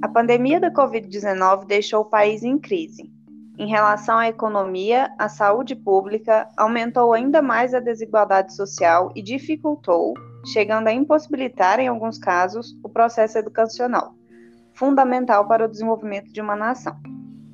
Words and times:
A 0.00 0.06
pandemia 0.06 0.60
da 0.60 0.70
Covid-19 0.70 1.66
deixou 1.66 2.02
o 2.02 2.04
país 2.04 2.44
em 2.44 2.56
crise. 2.56 3.10
Em 3.58 3.66
relação 3.66 4.16
à 4.16 4.28
economia, 4.28 5.12
a 5.18 5.28
saúde 5.28 5.74
pública 5.74 6.48
aumentou 6.56 7.12
ainda 7.12 7.42
mais 7.42 7.74
a 7.74 7.80
desigualdade 7.80 8.54
social 8.54 9.10
e 9.16 9.20
dificultou, 9.20 10.14
chegando 10.52 10.86
a 10.86 10.92
impossibilitar, 10.92 11.80
em 11.80 11.88
alguns 11.88 12.16
casos, 12.16 12.78
o 12.84 12.88
processo 12.88 13.38
educacional, 13.38 14.14
fundamental 14.72 15.48
para 15.48 15.64
o 15.64 15.68
desenvolvimento 15.68 16.32
de 16.32 16.40
uma 16.40 16.54
nação. 16.54 16.96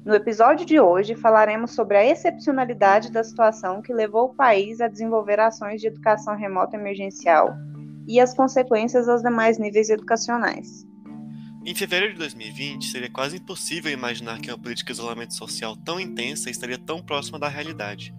No 0.05 0.15
episódio 0.15 0.67
de 0.67 0.79
hoje, 0.79 1.15
falaremos 1.15 1.71
sobre 1.71 1.97
a 1.97 2.05
excepcionalidade 2.05 3.11
da 3.11 3.25
situação 3.25 3.81
que 3.81 3.95
levou 3.95 4.27
o 4.27 4.35
país 4.35 4.83
a 4.83 4.89
desenvolver 4.89 5.41
ações 5.41 5.81
de 5.81 5.87
educação 5.87 6.37
remota 6.37 6.77
emergencial 6.77 7.55
e 8.07 8.21
as 8.21 8.35
consequências 8.35 9.09
aos 9.09 9.23
demais 9.23 9.59
níveis 9.59 9.89
educacionais. 9.89 10.87
Em 11.67 11.75
fevereiro 11.75 12.13
de 12.13 12.19
2020, 12.19 12.91
seria 12.91 13.09
quase 13.09 13.39
impossível 13.39 13.91
imaginar 13.91 14.39
que 14.39 14.51
uma 14.51 14.59
política 14.59 14.93
de 14.93 14.99
isolamento 14.99 15.33
social 15.33 15.75
tão 15.75 15.99
intensa 15.99 16.51
estaria 16.51 16.77
tão 16.77 17.03
próxima 17.03 17.39
da 17.39 17.49
realidade. 17.49 18.15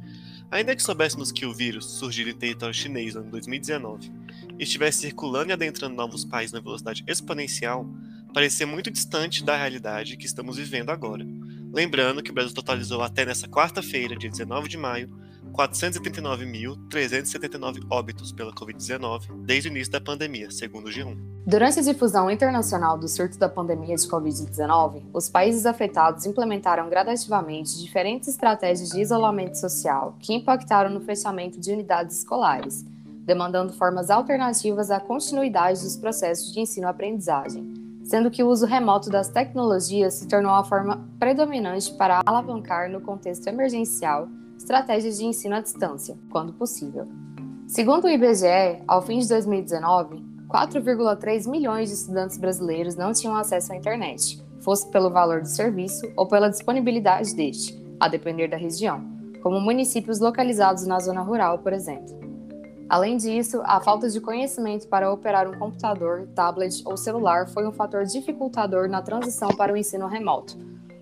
Ainda 0.50 0.76
que 0.76 0.82
soubéssemos 0.82 1.32
que 1.32 1.46
o 1.46 1.54
vírus, 1.54 1.86
surgido 1.86 2.32
em 2.32 2.36
território 2.36 2.74
chinês 2.74 3.14
no 3.14 3.22
ano 3.22 3.30
2019, 3.30 4.12
estivesse 4.58 5.02
circulando 5.02 5.52
e 5.52 5.54
adentrando 5.54 5.94
novos 5.94 6.26
países 6.26 6.54
na 6.54 6.60
velocidade 6.60 7.04
exponencial, 7.06 7.88
parecia 8.34 8.66
muito 8.66 8.90
distante 8.90 9.44
da 9.44 9.56
realidade 9.56 10.18
que 10.18 10.26
estamos 10.26 10.58
vivendo 10.58 10.90
agora. 10.90 11.24
Lembrando 11.72 12.24
que 12.24 12.32
o 12.32 12.34
Brasil 12.34 12.54
totalizou 12.54 13.04
até 13.04 13.26
nessa 13.26 13.48
quarta-feira, 13.48 14.16
dia 14.16 14.30
19 14.30 14.68
de 14.68 14.78
maio, 14.78 15.08
479.379 15.56 17.86
óbitos 17.90 18.34
pela 18.34 18.52
Covid-19 18.52 19.46
desde 19.46 19.70
o 19.70 19.72
início 19.72 19.92
da 19.92 20.02
pandemia, 20.02 20.52
segundo 20.52 20.88
o 20.88 20.90
G1. 20.90 21.16
Durante 21.48 21.80
a 21.80 21.84
difusão 21.84 22.30
internacional 22.30 22.98
do 22.98 23.08
surto 23.08 23.38
da 23.38 23.48
pandemia 23.48 23.96
de 23.96 24.06
Covid-19, 24.08 25.04
os 25.14 25.30
países 25.30 25.66
afetados 25.66 26.26
implementaram 26.26 26.90
gradativamente 26.90 27.80
diferentes 27.80 28.28
estratégias 28.28 28.90
de 28.90 29.00
isolamento 29.00 29.56
social 29.56 30.18
que 30.20 30.34
impactaram 30.34 30.90
no 30.90 31.00
fechamento 31.02 31.58
de 31.60 31.72
unidades 31.72 32.18
escolares, 32.20 32.86
demandando 33.26 33.74
formas 33.74 34.10
alternativas 34.10 34.92
à 34.92 35.00
continuidade 35.00 35.82
dos 35.82 35.96
processos 35.96 36.52
de 36.52 36.60
ensino-aprendizagem, 36.60 37.74
sendo 38.04 38.30
que 38.30 38.44
o 38.44 38.50
uso 38.50 38.66
remoto 38.66 39.10
das 39.10 39.30
tecnologias 39.30 40.16
se 40.16 40.28
tornou 40.28 40.54
a 40.54 40.64
forma 40.64 41.08
predominante 41.18 41.94
para 41.94 42.22
alavancar 42.26 42.90
no 42.90 43.02
contexto 43.02 43.48
emergencial 43.48 44.28
estratégias 44.58 45.18
de 45.18 45.26
ensino 45.26 45.56
à 45.56 45.62
distância, 45.62 46.18
quando 46.30 46.54
possível. 46.54 47.08
Segundo 47.68 48.06
o 48.06 48.10
IBGE, 48.10 48.84
ao 48.88 49.02
fim 49.02 49.20
de 49.20 49.28
2019, 49.28 50.24
4,3 50.48 51.50
milhões 51.50 51.90
de 51.90 51.96
estudantes 51.96 52.38
brasileiros 52.38 52.96
não 52.96 53.12
tinham 53.12 53.36
acesso 53.36 53.74
à 53.74 53.76
internet, 53.76 54.44
fosse 54.62 54.90
pelo 54.90 55.10
valor 55.10 55.42
do 55.42 55.48
serviço 55.48 56.12
ou 56.16 56.28
pela 56.28 56.50
disponibilidade 56.50 57.36
deste, 57.36 57.78
a 58.00 58.08
depender 58.08 58.48
da 58.48 58.58
região, 58.58 59.04
como 59.42 59.60
municípios 59.60 60.20
localizados 60.20 60.86
na 60.86 61.00
zona 61.00 61.22
rural, 61.22 61.60
por 61.60 61.74
exemplo. 61.74 62.26
Além 62.88 63.18
disso, 63.18 63.62
a 63.66 63.82
falta 63.82 64.10
de 64.10 64.22
conhecimento 64.22 64.88
para 64.88 65.12
operar 65.12 65.50
um 65.50 65.58
computador, 65.58 66.28
tablet 66.36 66.84
ou 66.86 66.96
celular 66.96 67.48
foi 67.48 67.68
um 67.68 67.72
fator 67.72 68.06
dificultador 68.06 68.88
na 68.88 69.02
transição 69.02 69.50
para 69.50 69.74
o 69.74 69.78
ensino 69.78 70.08
remoto, 70.08 70.56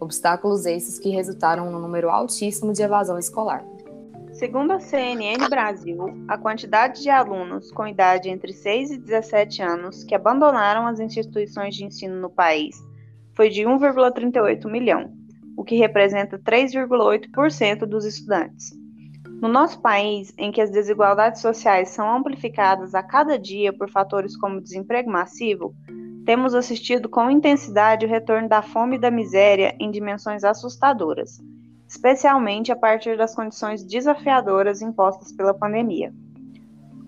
Obstáculos 0.04 0.66
esses 0.66 1.00
que 1.00 1.10
resultaram 1.10 1.72
num 1.72 1.80
número 1.80 2.10
altíssimo 2.10 2.74
de 2.74 2.84
evasão 2.84 3.18
escolar. 3.18 3.64
Segundo 4.34 4.72
a 4.72 4.80
CNN 4.80 5.48
Brasil, 5.48 6.26
a 6.28 6.38
quantidade 6.38 7.02
de 7.02 7.10
alunos 7.10 7.72
com 7.72 7.88
idade 7.88 8.28
entre 8.30 8.52
6 8.52 8.92
e 8.92 8.98
17 8.98 9.62
anos 9.62 10.04
que 10.04 10.14
abandonaram 10.14 10.86
as 10.86 11.00
instituições 11.00 11.74
de 11.76 11.86
ensino 11.86 12.20
no 12.20 12.30
país 12.30 12.76
foi 13.34 13.50
de 13.50 13.62
1,38 13.62 14.70
milhão, 14.70 15.14
o 15.56 15.64
que 15.64 15.78
representa 15.78 16.38
3,8% 16.38 17.86
dos 17.86 18.04
estudantes. 18.04 18.74
No 19.42 19.48
nosso 19.48 19.82
país, 19.82 20.34
em 20.38 20.52
que 20.52 20.60
as 20.60 20.70
desigualdades 20.70 21.42
sociais 21.42 21.90
são 21.90 22.14
amplificadas 22.14 22.94
a 22.94 23.02
cada 23.02 23.40
dia 23.40 23.72
por 23.72 23.90
fatores 23.90 24.36
como 24.36 24.60
desemprego 24.60 25.10
massivo, 25.10 25.74
temos 26.26 26.54
assistido 26.54 27.10
com 27.10 27.30
intensidade 27.30 28.06
o 28.06 28.10
retorno 28.10 28.48
da 28.48 28.62
fome 28.62 28.96
e 28.96 29.00
da 29.00 29.12
miséria 29.12 29.76
em 29.80 29.92
dimensões 29.92 30.44
assustadoras, 30.44 31.42
especialmente 31.88 32.72
a 32.72 32.76
partir 32.76 33.18
das 33.18 33.36
condições 33.36 33.84
desafiadoras 33.84 34.82
impostas 34.82 35.32
pela 35.32 35.54
pandemia. 35.54 36.14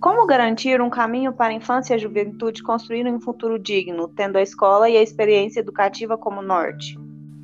Como 0.02 0.28
garantir 0.28 0.82
um 0.82 0.90
caminho 0.90 1.34
para 1.34 1.54
a 1.54 1.56
infância 1.56 1.94
e 1.94 1.96
a 1.96 1.98
juventude 1.98 2.62
construir 2.62 3.08
um 3.08 3.20
futuro 3.20 3.58
digno, 3.58 4.08
tendo 4.10 4.38
a 4.38 4.42
escola 4.42 4.90
e 4.90 4.98
a 4.98 5.02
experiência 5.02 5.62
educativa 5.62 6.18
como 6.18 6.42
norte? 6.42 6.98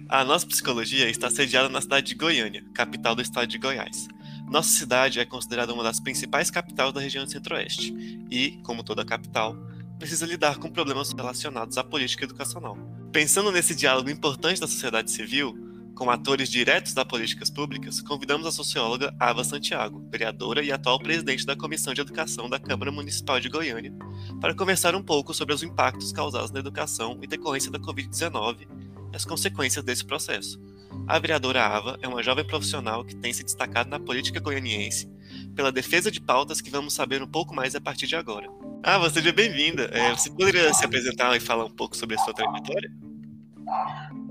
A 0.09 0.25
nossa 0.25 0.45
psicologia 0.45 1.09
está 1.09 1.29
sediada 1.29 1.69
na 1.69 1.81
cidade 1.81 2.07
de 2.07 2.15
Goiânia, 2.15 2.63
capital 2.73 3.15
do 3.15 3.21
estado 3.21 3.47
de 3.47 3.57
Goiás. 3.57 4.09
Nossa 4.51 4.69
cidade 4.69 5.21
é 5.21 5.25
considerada 5.25 5.73
uma 5.73 5.83
das 5.83 6.01
principais 6.01 6.51
capitais 6.51 6.91
da 6.91 6.99
região 6.99 7.25
centro-oeste 7.25 7.95
e, 8.29 8.59
como 8.63 8.83
toda 8.83 9.05
capital, 9.05 9.55
precisa 10.01 10.25
lidar 10.25 10.57
com 10.57 10.67
problemas 10.67 11.13
relacionados 11.13 11.77
à 11.77 11.83
política 11.83 12.23
educacional. 12.23 12.75
Pensando 13.11 13.51
nesse 13.51 13.75
diálogo 13.75 14.09
importante 14.09 14.59
da 14.59 14.65
sociedade 14.65 15.11
civil, 15.11 15.55
com 15.93 16.09
atores 16.09 16.49
diretos 16.49 16.95
das 16.95 17.05
políticas 17.05 17.51
públicas, 17.51 18.01
convidamos 18.01 18.47
a 18.47 18.51
socióloga 18.51 19.15
Ava 19.19 19.43
Santiago, 19.43 20.03
vereadora 20.09 20.63
e 20.63 20.71
atual 20.71 20.97
presidente 20.97 21.45
da 21.45 21.55
Comissão 21.55 21.93
de 21.93 22.01
Educação 22.01 22.49
da 22.49 22.59
Câmara 22.59 22.91
Municipal 22.91 23.39
de 23.39 23.47
Goiânia, 23.47 23.93
para 24.39 24.55
conversar 24.55 24.95
um 24.95 25.03
pouco 25.03 25.35
sobre 25.35 25.53
os 25.53 25.61
impactos 25.61 26.11
causados 26.11 26.49
na 26.49 26.61
educação 26.61 27.19
em 27.21 27.27
decorrência 27.27 27.69
da 27.69 27.77
Covid-19 27.77 28.67
e 29.13 29.15
as 29.15 29.23
consequências 29.23 29.85
desse 29.85 30.03
processo. 30.03 30.59
A 31.07 31.19
vereadora 31.19 31.63
Ava 31.63 31.99
é 32.01 32.07
uma 32.07 32.23
jovem 32.23 32.47
profissional 32.47 33.05
que 33.05 33.15
tem 33.15 33.31
se 33.31 33.43
destacado 33.43 33.91
na 33.91 33.99
política 33.99 34.39
goianiense 34.39 35.07
pela 35.55 35.71
defesa 35.71 36.11
de 36.11 36.21
pautas 36.21 36.61
que 36.61 36.69
vamos 36.69 36.93
saber 36.93 37.21
um 37.21 37.27
pouco 37.27 37.53
mais 37.53 37.75
a 37.75 37.81
partir 37.81 38.07
de 38.07 38.15
agora. 38.15 38.47
Ah, 38.83 38.97
você 38.97 39.15
seja 39.15 39.31
bem-vinda. 39.31 39.83
É, 39.91 40.11
você 40.11 40.29
poderia 40.29 40.73
se 40.73 40.85
apresentar 40.85 41.35
e 41.35 41.39
falar 41.39 41.65
um 41.65 41.71
pouco 41.71 41.95
sobre 41.95 42.15
a 42.15 42.19
sua 42.19 42.33
trajetória? 42.33 42.91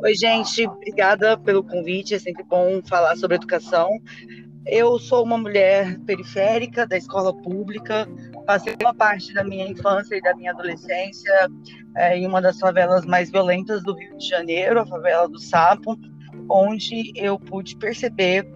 Oi, 0.03 0.15
gente, 0.15 0.67
obrigada 0.67 1.37
pelo 1.39 1.63
convite. 1.63 2.15
É 2.15 2.19
sempre 2.19 2.43
bom 2.43 2.81
falar 2.85 3.17
sobre 3.17 3.37
educação. 3.37 3.89
Eu 4.67 4.99
sou 4.99 5.25
uma 5.25 5.39
mulher 5.39 5.99
periférica 6.01 6.87
da 6.87 6.97
escola 6.97 7.35
pública. 7.35 8.09
Passei 8.47 8.75
uma 8.81 8.95
parte 8.95 9.33
da 9.33 9.45
minha 9.45 9.67
infância 9.67 10.17
e 10.17 10.21
da 10.21 10.35
minha 10.35 10.53
adolescência 10.53 11.33
é, 11.97 12.19
em 12.19 12.27
uma 12.27 12.41
das 12.41 12.59
favelas 12.59 13.05
mais 13.05 13.31
violentas 13.31 13.83
do 13.83 13.95
Rio 13.95 14.17
de 14.19 14.29
Janeiro, 14.29 14.81
a 14.81 14.87
favela 14.87 15.29
do 15.29 15.39
Sapo, 15.39 15.99
onde 16.49 17.13
eu 17.15 17.39
pude 17.39 17.77
perceber 17.77 18.47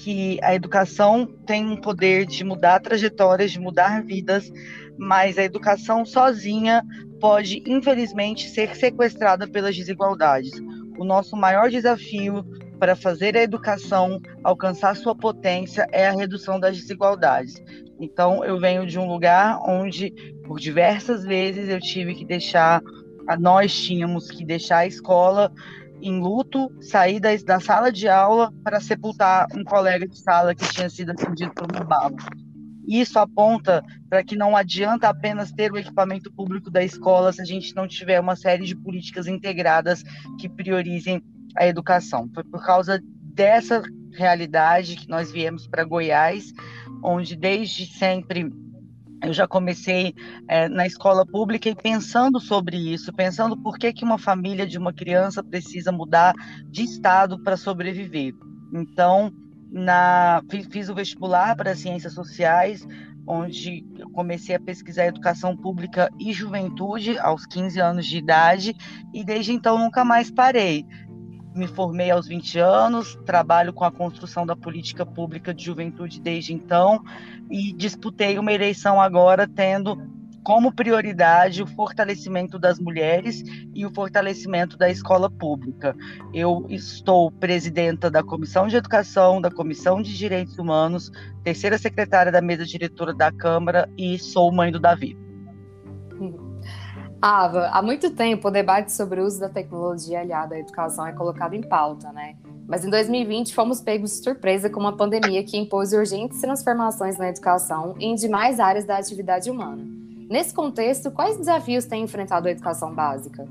que 0.00 0.38
a 0.42 0.54
educação 0.54 1.26
tem 1.46 1.64
um 1.64 1.76
poder 1.76 2.24
de 2.24 2.42
mudar 2.42 2.80
trajetórias, 2.80 3.52
de 3.52 3.60
mudar 3.60 4.02
vidas, 4.02 4.50
mas 4.96 5.36
a 5.38 5.44
educação 5.44 6.06
sozinha 6.06 6.82
pode, 7.20 7.62
infelizmente, 7.66 8.48
ser 8.48 8.74
sequestrada 8.74 9.46
pelas 9.46 9.76
desigualdades. 9.76 10.52
O 10.98 11.04
nosso 11.04 11.36
maior 11.36 11.68
desafio 11.68 12.42
para 12.78 12.96
fazer 12.96 13.36
a 13.36 13.42
educação 13.42 14.18
alcançar 14.42 14.96
sua 14.96 15.14
potência 15.14 15.86
é 15.92 16.08
a 16.08 16.12
redução 16.12 16.58
das 16.58 16.78
desigualdades. 16.78 17.62
Então, 18.00 18.42
eu 18.42 18.58
venho 18.58 18.86
de 18.86 18.98
um 18.98 19.06
lugar 19.06 19.58
onde, 19.68 20.10
por 20.46 20.58
diversas 20.58 21.24
vezes, 21.24 21.68
eu 21.68 21.78
tive 21.78 22.14
que 22.14 22.24
deixar, 22.24 22.80
nós 23.38 23.78
tínhamos 23.78 24.30
que 24.30 24.46
deixar 24.46 24.78
a 24.78 24.86
escola 24.86 25.52
em 26.02 26.20
luto, 26.20 26.70
sair 26.80 27.20
da, 27.20 27.28
da 27.44 27.60
sala 27.60 27.90
de 27.90 28.08
aula 28.08 28.52
para 28.62 28.80
sepultar 28.80 29.46
um 29.54 29.64
colega 29.64 30.06
de 30.06 30.18
sala 30.18 30.54
que 30.54 30.68
tinha 30.72 30.88
sido 30.88 31.10
atingido 31.10 31.52
por 31.54 31.70
uma 31.70 31.84
bala. 31.84 32.16
Isso 32.86 33.18
aponta 33.18 33.84
para 34.08 34.24
que 34.24 34.34
não 34.34 34.56
adianta 34.56 35.08
apenas 35.08 35.52
ter 35.52 35.70
o 35.70 35.78
equipamento 35.78 36.32
público 36.32 36.70
da 36.70 36.82
escola 36.82 37.32
se 37.32 37.40
a 37.40 37.44
gente 37.44 37.74
não 37.74 37.86
tiver 37.86 38.18
uma 38.18 38.34
série 38.34 38.64
de 38.64 38.74
políticas 38.74 39.26
integradas 39.26 40.02
que 40.38 40.48
priorizem 40.48 41.22
a 41.56 41.66
educação. 41.66 42.28
Foi 42.34 42.42
por 42.42 42.64
causa 42.64 43.00
dessa 43.34 43.82
realidade 44.12 44.96
que 44.96 45.08
nós 45.08 45.30
viemos 45.30 45.66
para 45.66 45.84
Goiás, 45.84 46.52
onde 47.02 47.36
desde 47.36 47.86
sempre 47.86 48.50
eu 49.22 49.32
já 49.32 49.46
comecei 49.46 50.14
é, 50.48 50.68
na 50.68 50.86
escola 50.86 51.26
pública 51.26 51.68
e 51.68 51.74
pensando 51.74 52.40
sobre 52.40 52.76
isso, 52.76 53.12
pensando 53.12 53.56
por 53.56 53.78
que, 53.78 53.92
que 53.92 54.04
uma 54.04 54.18
família 54.18 54.66
de 54.66 54.78
uma 54.78 54.92
criança 54.92 55.42
precisa 55.42 55.92
mudar 55.92 56.34
de 56.70 56.82
estado 56.82 57.42
para 57.42 57.56
sobreviver. 57.56 58.32
Então, 58.72 59.32
na, 59.70 60.42
fiz, 60.70 60.88
o 60.88 60.94
vestibular 60.94 61.54
para 61.56 61.76
ciências 61.76 62.14
sociais, 62.14 62.86
onde 63.26 63.84
comecei 64.12 64.54
a 64.54 64.60
pesquisar 64.60 65.06
educação 65.06 65.56
pública 65.56 66.10
e 66.18 66.32
juventude 66.32 67.18
aos 67.18 67.46
15 67.46 67.80
anos 67.80 68.06
de 68.06 68.18
idade, 68.18 68.74
e 69.12 69.24
desde 69.24 69.52
então 69.52 69.78
nunca 69.78 70.04
mais 70.04 70.30
parei 70.30 70.84
me 71.54 71.66
formei 71.66 72.10
aos 72.10 72.26
20 72.26 72.58
anos, 72.58 73.18
trabalho 73.24 73.72
com 73.72 73.84
a 73.84 73.90
construção 73.90 74.46
da 74.46 74.54
política 74.54 75.04
pública 75.04 75.52
de 75.52 75.64
juventude 75.64 76.20
desde 76.20 76.52
então 76.52 77.02
e 77.50 77.72
disputei 77.72 78.38
uma 78.38 78.52
eleição 78.52 79.00
agora 79.00 79.48
tendo 79.48 79.98
como 80.42 80.72
prioridade 80.72 81.62
o 81.62 81.66
fortalecimento 81.66 82.58
das 82.58 82.78
mulheres 82.78 83.42
e 83.74 83.84
o 83.84 83.90
fortalecimento 83.90 84.76
da 84.76 84.88
escola 84.88 85.30
pública. 85.30 85.94
Eu 86.32 86.66
estou 86.68 87.30
presidenta 87.30 88.10
da 88.10 88.22
Comissão 88.22 88.66
de 88.66 88.76
Educação, 88.76 89.40
da 89.40 89.50
Comissão 89.50 90.00
de 90.00 90.16
Direitos 90.16 90.58
Humanos, 90.58 91.10
terceira 91.44 91.76
secretária 91.76 92.32
da 92.32 92.40
mesa 92.40 92.64
diretora 92.64 93.12
da 93.12 93.30
Câmara 93.30 93.88
e 93.98 94.18
sou 94.18 94.50
mãe 94.50 94.72
do 94.72 94.80
Davi. 94.80 95.16
Ava, 97.22 97.68
há 97.68 97.82
muito 97.82 98.10
tempo 98.10 98.48
o 98.48 98.50
debate 98.50 98.90
sobre 98.92 99.20
o 99.20 99.26
uso 99.26 99.38
da 99.38 99.48
tecnologia 99.50 100.20
aliada 100.20 100.54
à 100.54 100.58
educação 100.58 101.06
é 101.06 101.12
colocado 101.12 101.52
em 101.52 101.60
pauta, 101.60 102.10
né? 102.12 102.34
Mas 102.66 102.82
em 102.82 102.88
2020 102.88 103.54
fomos 103.54 103.78
pegos 103.78 104.12
de 104.12 104.24
surpresa 104.24 104.70
com 104.70 104.80
uma 104.80 104.96
pandemia 104.96 105.44
que 105.44 105.58
impôs 105.58 105.92
urgentes 105.92 106.40
transformações 106.40 107.18
na 107.18 107.28
educação 107.28 107.94
e 107.98 108.06
em 108.06 108.14
demais 108.14 108.58
áreas 108.58 108.86
da 108.86 108.96
atividade 108.96 109.50
humana. 109.50 109.84
Nesse 110.30 110.54
contexto, 110.54 111.10
quais 111.10 111.36
desafios 111.36 111.84
tem 111.84 112.04
enfrentado 112.04 112.48
a 112.48 112.52
educação 112.52 112.94
básica? 112.94 113.46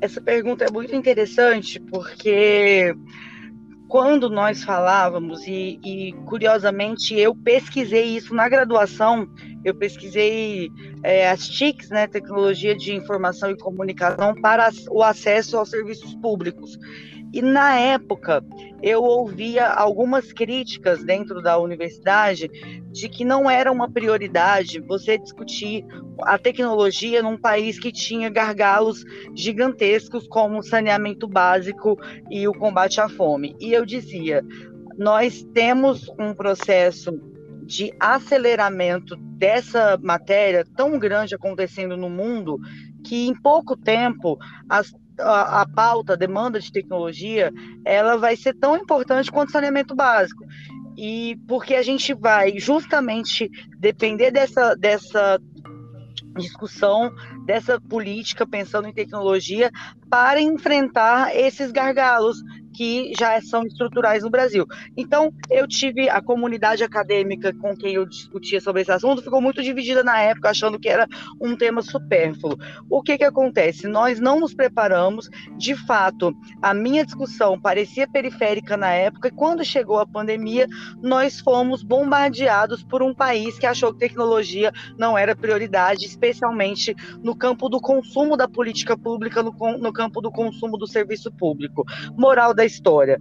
Essa 0.00 0.20
pergunta 0.20 0.64
é 0.66 0.70
muito 0.70 0.94
interessante 0.94 1.80
porque 1.80 2.94
quando 3.94 4.28
nós 4.28 4.64
falávamos, 4.64 5.46
e, 5.46 5.78
e, 5.84 6.12
curiosamente 6.26 7.14
eu 7.14 7.32
pesquisei 7.32 8.16
isso 8.16 8.34
na 8.34 8.48
graduação, 8.48 9.28
eu 9.64 9.72
pesquisei 9.72 10.68
é, 11.04 11.30
as 11.30 11.46
TICs, 11.48 11.90
né, 11.90 12.08
Tecnologia 12.08 12.74
de 12.74 12.92
Informação 12.92 13.52
e 13.52 13.56
Comunicação, 13.56 14.34
para 14.34 14.68
o 14.90 15.00
acesso 15.00 15.56
aos 15.56 15.70
serviços 15.70 16.12
públicos. 16.16 16.76
E 17.34 17.42
na 17.42 17.74
época 17.80 18.44
eu 18.80 19.02
ouvia 19.02 19.66
algumas 19.66 20.32
críticas 20.32 21.02
dentro 21.02 21.42
da 21.42 21.58
universidade 21.58 22.48
de 22.92 23.08
que 23.08 23.24
não 23.24 23.50
era 23.50 23.72
uma 23.72 23.90
prioridade 23.90 24.78
você 24.78 25.18
discutir 25.18 25.84
a 26.22 26.38
tecnologia 26.38 27.24
num 27.24 27.36
país 27.36 27.76
que 27.76 27.90
tinha 27.90 28.30
gargalos 28.30 29.04
gigantescos 29.34 30.28
como 30.28 30.58
o 30.58 30.62
saneamento 30.62 31.26
básico 31.26 31.98
e 32.30 32.46
o 32.46 32.52
combate 32.52 33.00
à 33.00 33.08
fome. 33.08 33.56
E 33.58 33.72
eu 33.72 33.84
dizia, 33.84 34.40
nós 34.96 35.44
temos 35.52 36.08
um 36.16 36.32
processo 36.32 37.20
de 37.66 37.92
aceleramento 37.98 39.16
dessa 39.16 39.98
matéria 40.00 40.64
tão 40.76 41.00
grande 41.00 41.34
acontecendo 41.34 41.96
no 41.96 42.08
mundo 42.08 42.60
que 43.04 43.26
em 43.26 43.34
pouco 43.34 43.76
tempo 43.76 44.38
as 44.68 44.94
a, 45.18 45.66
pauta, 45.66 46.14
a 46.14 46.16
demanda 46.16 46.60
de 46.60 46.72
tecnologia, 46.72 47.52
ela 47.84 48.16
vai 48.16 48.36
ser 48.36 48.54
tão 48.54 48.76
importante 48.76 49.30
quanto 49.30 49.52
saneamento 49.52 49.94
básico. 49.94 50.44
E 50.96 51.36
porque 51.48 51.74
a 51.74 51.82
gente 51.82 52.14
vai 52.14 52.58
justamente 52.58 53.50
depender 53.78 54.30
dessa, 54.30 54.74
dessa 54.74 55.40
discussão, 56.36 57.12
dessa 57.46 57.80
política 57.80 58.46
pensando 58.46 58.88
em 58.88 58.92
tecnologia 58.92 59.70
para 60.08 60.40
enfrentar 60.40 61.34
esses 61.34 61.70
gargalos 61.70 62.36
que 62.74 63.12
já 63.18 63.40
são 63.40 63.64
estruturais 63.64 64.22
no 64.22 64.30
Brasil. 64.30 64.66
Então, 64.96 65.32
eu 65.50 65.66
tive 65.66 66.08
a 66.08 66.20
comunidade 66.20 66.82
acadêmica 66.82 67.52
com 67.54 67.76
quem 67.76 67.94
eu 67.94 68.06
discutia 68.06 68.60
sobre 68.60 68.82
esse 68.82 68.92
assunto, 68.92 69.22
ficou 69.22 69.40
muito 69.40 69.62
dividida 69.62 70.02
na 70.02 70.20
época, 70.20 70.50
achando 70.50 70.78
que 70.78 70.88
era 70.88 71.06
um 71.40 71.56
tema 71.56 71.82
supérfluo. 71.82 72.58
O 72.90 73.02
que, 73.02 73.18
que 73.18 73.24
acontece? 73.24 73.86
Nós 73.86 74.20
não 74.20 74.40
nos 74.40 74.54
preparamos, 74.54 75.28
de 75.56 75.74
fato, 75.74 76.34
a 76.60 76.74
minha 76.74 77.04
discussão 77.04 77.60
parecia 77.60 78.08
periférica 78.08 78.76
na 78.76 78.90
época, 78.90 79.28
e 79.28 79.32
quando 79.32 79.64
chegou 79.64 79.98
a 79.98 80.06
pandemia, 80.06 80.66
nós 81.02 81.40
fomos 81.40 81.82
bombardeados 81.82 82.82
por 82.82 83.02
um 83.02 83.14
país 83.14 83.58
que 83.58 83.66
achou 83.66 83.92
que 83.92 84.00
tecnologia 84.00 84.72
não 84.98 85.16
era 85.16 85.36
prioridade, 85.36 86.04
especialmente 86.04 86.94
no 87.22 87.36
campo 87.36 87.68
do 87.68 87.80
consumo 87.80 88.36
da 88.36 88.48
política 88.48 88.96
pública, 88.96 89.42
no, 89.42 89.52
no 89.78 89.92
campo 89.92 90.20
do 90.20 90.30
consumo 90.30 90.76
do 90.76 90.86
serviço 90.86 91.30
público. 91.32 91.84
Moral 92.16 92.54
da 92.54 92.63
história. 92.64 93.18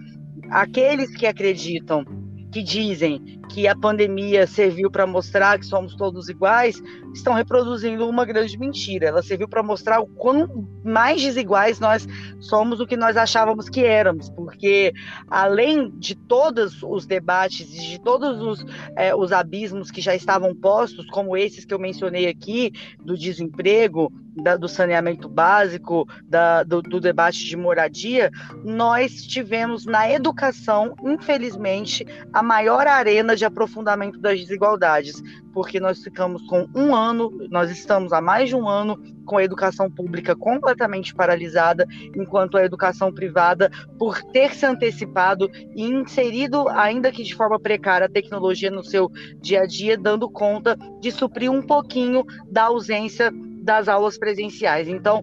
Aqueles 0.50 1.16
que 1.16 1.26
acreditam, 1.26 2.04
que 2.52 2.62
dizem 2.62 3.42
que 3.54 3.68
a 3.68 3.76
pandemia 3.76 4.48
serviu 4.48 4.90
para 4.90 5.06
mostrar 5.06 5.60
que 5.60 5.66
somos 5.68 5.94
todos 5.94 6.28
iguais, 6.28 6.82
estão 7.14 7.34
reproduzindo 7.34 8.10
uma 8.10 8.26
grande 8.26 8.58
mentira. 8.58 9.06
Ela 9.06 9.22
serviu 9.22 9.48
para 9.48 9.62
mostrar 9.62 10.00
o 10.00 10.08
quão 10.08 10.68
mais 10.84 11.22
desiguais 11.22 11.80
nós 11.80 12.08
somos 12.40 12.80
do 12.80 12.88
que 12.88 12.98
nós 12.98 13.16
achávamos 13.16 13.70
que 13.70 13.86
éramos, 13.86 14.28
porque 14.32 14.92
além 15.28 15.92
de 16.00 16.16
todos 16.16 16.82
os 16.82 17.06
debates 17.06 17.72
e 17.72 17.92
de 17.92 18.02
todos 18.02 18.42
os, 18.42 18.66
é, 18.98 19.14
os 19.14 19.32
abismos 19.32 19.92
que 19.92 20.02
já 20.02 20.16
estavam 20.16 20.56
postos, 20.56 21.06
como 21.12 21.38
esses 21.38 21.64
que 21.64 21.76
eu 21.76 21.80
mencionei 21.80 22.28
aqui, 22.28 22.74
do 23.06 23.16
desemprego, 23.16 24.12
da, 24.36 24.58
do 24.58 24.68
saneamento 24.68 25.30
básico, 25.30 26.08
da, 26.26 26.64
do, 26.64 26.82
do 26.82 27.00
debate 27.00 27.46
de 27.46 27.56
moradia, 27.56 28.32
nós 28.64 29.22
tivemos 29.24 29.86
na 29.86 30.10
educação, 30.10 30.96
infelizmente, 31.04 32.06
a 32.32 32.42
maior 32.42 32.88
arena 32.88 33.36
de 33.36 33.43
de 33.44 33.46
aprofundamento 33.46 34.20
das 34.20 34.40
desigualdades, 34.40 35.22
porque 35.54 35.80
nós 35.80 36.02
ficamos 36.02 36.42
com 36.44 36.66
um 36.74 36.96
ano, 36.96 37.30
nós 37.50 37.70
estamos 37.70 38.14
há 38.14 38.22
mais 38.22 38.48
de 38.48 38.56
um 38.56 38.68
ano 38.70 38.98
com 39.26 39.38
a 39.38 39.44
educação 39.44 39.92
pública 39.92 40.34
completamente 40.34 41.14
paralisada, 41.14 41.86
enquanto 42.16 42.58
a 42.58 42.64
educação 42.64 43.14
privada, 43.14 43.70
por 44.00 44.22
ter 44.24 44.54
se 44.54 44.66
antecipado 44.66 45.50
e 45.76 45.84
inserido, 45.84 46.70
ainda 46.70 47.12
que 47.12 47.24
de 47.24 47.36
forma 47.36 47.60
precária, 47.60 48.08
a 48.08 48.12
tecnologia 48.12 48.72
no 48.72 48.84
seu 48.84 49.12
dia 49.42 49.62
a 49.62 49.66
dia, 49.66 49.98
dando 49.98 50.30
conta 50.30 50.78
de 51.02 51.12
suprir 51.12 51.52
um 51.52 51.62
pouquinho 51.62 52.24
da 52.50 52.64
ausência 52.64 53.30
das 53.62 53.88
aulas 53.88 54.18
presenciais. 54.18 54.88
Então, 54.88 55.22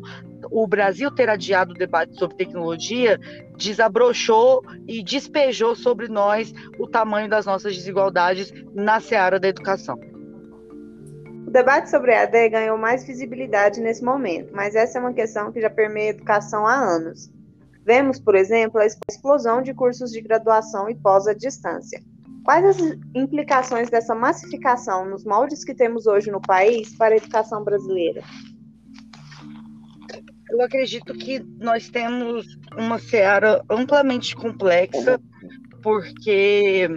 o 0.50 0.66
Brasil 0.66 1.10
ter 1.10 1.28
adiado 1.28 1.72
o 1.72 1.78
debate 1.78 2.18
sobre 2.18 2.36
tecnologia 2.36 3.18
desabrochou 3.56 4.62
e 4.88 5.02
despejou 5.02 5.76
sobre 5.76 6.08
nós 6.08 6.52
o 6.78 6.86
tamanho 6.86 7.28
das 7.28 7.46
nossas 7.46 7.74
desigualdades 7.74 8.52
na 8.74 9.00
seara 9.00 9.38
da 9.38 9.48
educação. 9.48 9.98
O 11.46 11.50
debate 11.50 11.90
sobre 11.90 12.14
a 12.14 12.22
AD 12.22 12.48
ganhou 12.48 12.78
mais 12.78 13.06
visibilidade 13.06 13.80
nesse 13.80 14.04
momento, 14.04 14.54
mas 14.54 14.74
essa 14.74 14.98
é 14.98 15.00
uma 15.00 15.12
questão 15.12 15.50
que 15.50 15.60
já 15.60 15.70
permeia 15.70 16.12
a 16.12 16.14
educação 16.14 16.66
há 16.66 16.74
anos. 16.74 17.30
Vemos, 17.84 18.20
por 18.20 18.34
exemplo, 18.34 18.80
a 18.80 18.86
explosão 18.86 19.62
de 19.62 19.74
cursos 19.74 20.12
de 20.12 20.20
graduação 20.20 20.88
e 20.88 20.94
pós 20.94 21.26
à 21.26 21.34
distância. 21.34 22.00
Quais 22.44 22.64
as 22.64 22.76
implicações 23.14 23.90
dessa 23.90 24.14
massificação 24.14 25.04
nos 25.04 25.24
moldes 25.24 25.64
que 25.64 25.74
temos 25.74 26.06
hoje 26.06 26.30
no 26.30 26.40
país 26.40 26.96
para 26.96 27.14
a 27.14 27.16
educação 27.18 27.64
brasileira? 27.64 28.22
Eu 30.50 30.62
acredito 30.62 31.14
que 31.14 31.40
nós 31.58 31.88
temos 31.88 32.58
uma 32.76 32.98
seara 32.98 33.62
amplamente 33.70 34.34
complexa, 34.34 35.20
porque 35.82 36.88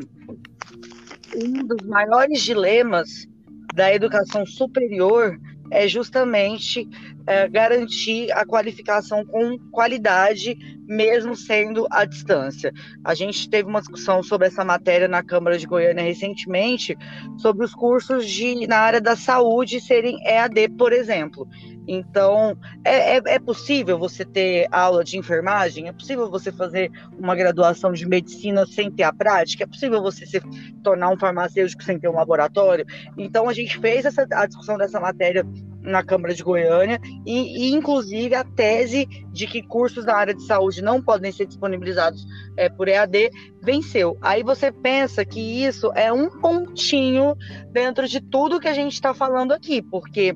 um 1.36 1.66
dos 1.66 1.86
maiores 1.88 2.42
dilemas 2.42 3.28
da 3.74 3.94
educação 3.94 4.46
superior 4.46 5.38
é 5.72 5.88
justamente 5.88 6.88
é, 7.26 7.48
garantir 7.48 8.32
a 8.32 8.46
qualificação 8.46 9.26
com 9.26 9.58
qualidade, 9.72 10.56
mesmo 10.86 11.36
sendo 11.36 11.88
à 11.90 12.06
distância. 12.06 12.72
A 13.04 13.16
gente 13.16 13.50
teve 13.50 13.68
uma 13.68 13.80
discussão 13.80 14.22
sobre 14.22 14.48
essa 14.48 14.64
matéria 14.64 15.08
na 15.08 15.24
Câmara 15.24 15.58
de 15.58 15.66
Goiânia 15.66 16.04
recentemente, 16.04 16.96
sobre 17.38 17.66
os 17.66 17.74
cursos 17.74 18.28
de, 18.30 18.68
na 18.68 18.78
área 18.78 19.02
da 19.02 19.16
saúde 19.16 19.82
serem 19.82 20.22
EAD, 20.26 20.70
por 20.78 20.94
exemplo. 20.94 21.48
Então, 21.88 22.58
é, 22.84 23.18
é, 23.18 23.22
é, 23.26 23.40
possível 23.40 23.98
você 23.98 24.24
ter 24.24 24.68
aula 24.72 25.04
de 25.04 25.18
enfermagem? 25.18 25.88
É 25.88 25.92
possível 25.92 26.30
você 26.30 26.52
fazer 26.52 26.92
uma 27.18 27.36
graduação 27.36 27.92
de 27.92 28.08
medicina 28.08 28.66
sem 28.66 28.90
ter 28.90 29.04
a 29.04 29.14
prática? 29.14 29.64
É 29.64 29.68
possível 29.68 30.02
você 30.02 30.26
se 30.26 30.42
tornar 30.84 31.10
um 31.10 31.18
farmacêutico 31.18 31.84
sem 31.84 32.00
ter 32.00 32.10
um 32.10 32.16
laboratório? 32.16 32.86
Então, 33.18 33.50
a 33.50 33.54
gente 33.54 33.78
fez 33.80 34.06
essa, 34.06 34.26
a 34.32 34.46
discussão 34.46 34.78
dessa 34.78 35.00
matéria 35.00 35.46
na 35.84 36.02
Câmara 36.02 36.34
de 36.34 36.42
Goiânia 36.42 37.00
e, 37.26 37.68
e, 37.68 37.74
inclusive, 37.74 38.34
a 38.34 38.44
tese 38.44 39.06
de 39.32 39.46
que 39.46 39.62
cursos 39.62 40.06
na 40.06 40.16
área 40.16 40.34
de 40.34 40.44
saúde 40.44 40.82
não 40.82 41.02
podem 41.02 41.32
ser 41.32 41.46
disponibilizados 41.46 42.26
é, 42.58 42.70
por 42.70 42.88
EAD 42.88 43.30
venceu. 43.62 44.18
Aí 44.22 44.44
você 44.44 44.72
pensa 44.72 45.26
que 45.26 45.40
isso 45.66 45.92
é 45.94 46.12
um 46.12 46.30
pontinho 46.30 47.36
dentro 47.72 48.08
de 48.08 48.22
tudo 48.22 48.60
que 48.60 48.68
a 48.68 48.74
gente 48.74 48.94
está 48.94 49.14
falando 49.14 49.52
aqui, 49.52 49.82
porque 49.82 50.34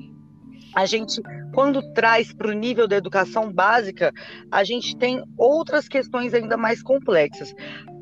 a 0.77 0.85
gente, 0.85 1.19
quando 1.55 1.81
traz 1.93 2.31
para 2.31 2.49
o 2.49 2.53
nível 2.53 2.87
da 2.87 2.95
educação 2.95 3.51
básica, 3.51 4.13
a 4.51 4.63
gente 4.63 4.95
tem 4.95 5.23
outras 5.35 5.87
questões 5.87 6.35
ainda 6.35 6.55
mais 6.55 6.83
complexas. 6.83 7.51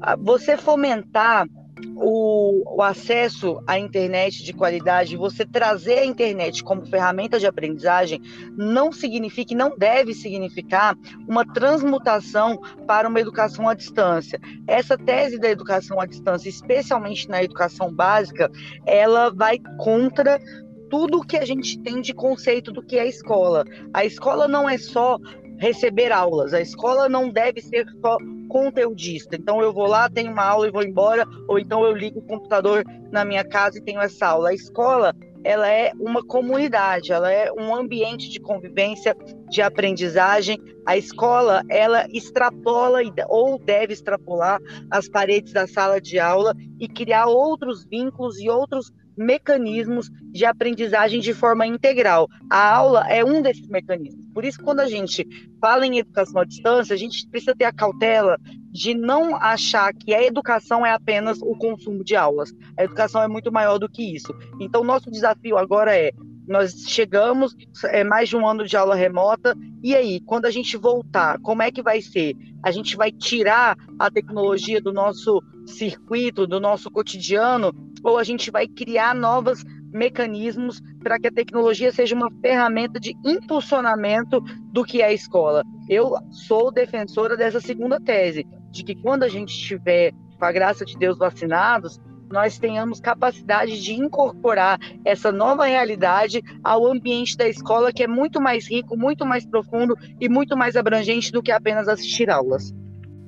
Ah, 0.02 0.18
você 0.18 0.58
fomentar 0.58 1.48
o, 1.96 2.76
o, 2.76 2.82
acesso 2.82 3.64
à 3.66 3.80
internet 3.80 4.44
de 4.44 4.52
qualidade, 4.52 5.16
você 5.16 5.46
trazer 5.46 6.00
a 6.00 6.06
internet 6.06 6.62
como 6.66 6.86
ferramenta 6.86 7.40
de 7.40 7.48
aprendizagem, 7.48 8.22
não 8.58 8.92
significa 8.92 9.54
e 9.54 9.58
não 9.58 9.78
deve 9.78 10.14
significar 10.14 10.98
uma 11.30 11.46
transmutação 11.46 12.58
para 12.86 13.08
uma 13.08 13.22
educação 13.22 13.70
à 13.70 13.74
distância. 13.74 14.38
Essa 14.68 14.98
tese 14.98 15.40
da 15.40 15.50
educação 15.50 16.00
à 16.02 16.06
distância, 16.06 16.50
especialmente 16.50 17.30
na 17.30 17.42
educação 17.42 17.94
básica, 17.94 18.52
ela 18.86 19.30
vai 19.30 19.60
contra 19.78 20.40
tudo 20.96 21.26
que 21.26 21.36
a 21.36 21.44
gente 21.44 21.78
tem 21.80 22.00
de 22.00 22.14
conceito 22.14 22.72
do 22.72 22.82
que 22.82 22.98
é 22.98 23.06
escola. 23.06 23.66
A 23.94 24.06
escola 24.06 24.48
não 24.48 24.70
é 24.70 24.78
só 24.78 25.20
receber 25.58 26.10
aulas, 26.10 26.54
a 26.54 26.62
escola 26.62 27.10
não 27.10 27.30
deve 27.30 27.62
ser 27.62 27.86
só 28.00 28.18
conteudista. 28.48 29.36
Então 29.36 29.62
eu 29.62 29.74
vou 29.74 29.88
lá, 29.88 30.10
tenho 30.10 30.32
uma 30.32 30.46
aula 30.46 30.70
e 30.70 30.72
vou 30.72 30.84
embora, 30.84 31.28
ou 31.50 31.60
então 31.60 31.84
eu 31.84 31.92
ligo 31.92 32.20
o 32.20 32.26
computador 32.26 32.82
na 33.12 33.26
minha 33.26 33.44
casa 33.44 33.78
e 33.78 33.82
tenho 33.82 34.00
essa 34.00 34.28
aula. 34.28 34.52
A 34.52 34.54
escola 34.54 35.14
ela 35.44 35.70
é 35.70 35.92
uma 36.00 36.26
comunidade, 36.26 37.12
ela 37.12 37.30
é 37.30 37.52
um 37.52 37.76
ambiente 37.76 38.30
de 38.30 38.40
convivência, 38.40 39.14
de 39.50 39.62
aprendizagem. 39.62 40.58
A 40.86 40.96
escola, 40.96 41.62
ela 41.70 42.08
extrapola 42.14 43.00
ou 43.28 43.60
deve 43.60 43.92
extrapolar 43.92 44.62
as 44.90 45.10
paredes 45.10 45.52
da 45.52 45.68
sala 45.68 46.00
de 46.00 46.20
aula 46.20 46.56
e 46.80 46.88
criar 46.88 47.26
outros 47.26 47.84
vínculos 47.84 48.40
e 48.40 48.50
outros 48.50 48.94
mecanismos 49.18 50.10
de 50.32 50.46
aprendizagem 50.46 51.20
de 51.20 51.34
forma 51.34 51.66
integral. 51.66 52.30
A 52.50 52.76
aula 52.76 53.08
é 53.10 53.24
um 53.24 53.42
desses 53.42 53.68
mecanismos. 53.68 54.26
Por 54.34 54.44
isso, 54.44 54.62
quando 54.62 54.82
a 54.82 54.88
gente 54.88 55.26
fala 55.62 55.86
em 55.86 56.00
educação 56.00 56.42
à 56.42 56.46
distância, 56.46 56.94
a 56.94 56.98
gente 56.98 57.28
precisa 57.30 57.56
ter 57.56 57.66
a 57.66 57.74
cautela 57.74 58.38
de 58.72 58.94
não 58.94 59.36
achar 59.36 59.94
que 59.94 60.14
a 60.14 60.22
educação 60.22 60.86
é 60.86 60.92
apenas 60.92 61.42
o 61.42 61.56
consumo 61.56 62.04
de 62.04 62.16
aulas. 62.16 62.54
A 62.78 62.84
educação 62.84 63.22
é 63.22 63.28
muito 63.28 63.52
maior 63.52 63.78
do 63.78 63.90
que 63.90 64.16
isso. 64.16 64.36
Então, 64.60 64.84
nosso 64.84 65.10
desafio 65.10 65.58
agora 65.58 65.96
é 65.96 66.12
nós 66.48 66.74
chegamos, 66.88 67.56
é 67.86 68.04
mais 68.04 68.30
de 68.30 68.38
um 68.38 68.48
ano 68.48 68.66
de 68.66 68.78
aula 68.78 68.96
remota, 68.96 69.56
e 69.84 69.96
aí, 69.96 70.20
quando 70.22 70.46
a 70.46 70.52
gente 70.52 70.78
voltar, 70.78 71.40
como 71.40 71.62
é 71.62 71.72
que 71.72 71.82
vai 71.82 72.02
ser? 72.02 72.36
A 72.64 72.72
gente 72.72 72.96
vai 72.96 73.12
tirar 73.12 73.78
a 73.98 74.12
tecnologia 74.12 74.82
do 74.82 74.94
nosso 74.94 75.42
circuito, 75.66 76.46
do 76.46 76.60
nosso 76.60 76.92
cotidiano, 76.92 77.74
ou 78.06 78.20
a 78.20 78.24
gente 78.24 78.52
vai 78.52 78.68
criar 78.68 79.16
novos 79.16 79.66
mecanismos 79.92 80.80
para 81.02 81.20
que 81.20 81.28
a 81.28 81.32
tecnologia 81.32 81.92
seja 81.92 82.16
uma 82.16 82.30
ferramenta 82.40 83.00
de 83.00 83.16
impulsionamento 83.26 84.40
do 84.72 84.84
que 84.84 85.02
é 85.02 85.08
a 85.08 85.14
escola. 85.14 85.64
Eu 85.90 86.16
sou 86.30 86.72
defensora 86.72 87.36
dessa 87.36 87.60
segunda 87.60 88.00
tese, 88.00 88.46
de 88.70 88.84
que 88.84 88.94
quando 88.94 89.24
a 89.24 89.28
gente 89.28 89.50
estiver, 89.50 90.12
com 90.38 90.46
a 90.46 90.52
graça 90.52 90.86
de 90.86 90.96
Deus, 90.98 91.18
vacinados, 91.18 92.00
nós 92.30 92.60
tenhamos 92.60 93.00
capacidade 93.00 93.82
de 93.82 93.94
incorporar 93.94 94.80
essa 95.04 95.32
nova 95.32 95.66
realidade 95.66 96.42
ao 96.64 96.86
ambiente 96.86 97.36
da 97.36 97.48
escola, 97.48 97.92
que 97.92 98.04
é 98.04 98.08
muito 98.08 98.40
mais 98.40 98.70
rico, 98.70 98.96
muito 98.96 99.26
mais 99.26 99.46
profundo 99.48 99.96
e 100.20 100.30
muito 100.30 100.56
mais 100.56 100.76
abrangente 100.76 101.32
do 101.32 101.42
que 101.42 101.52
apenas 101.52 101.88
assistir 101.88 102.30
aulas. 102.30 102.72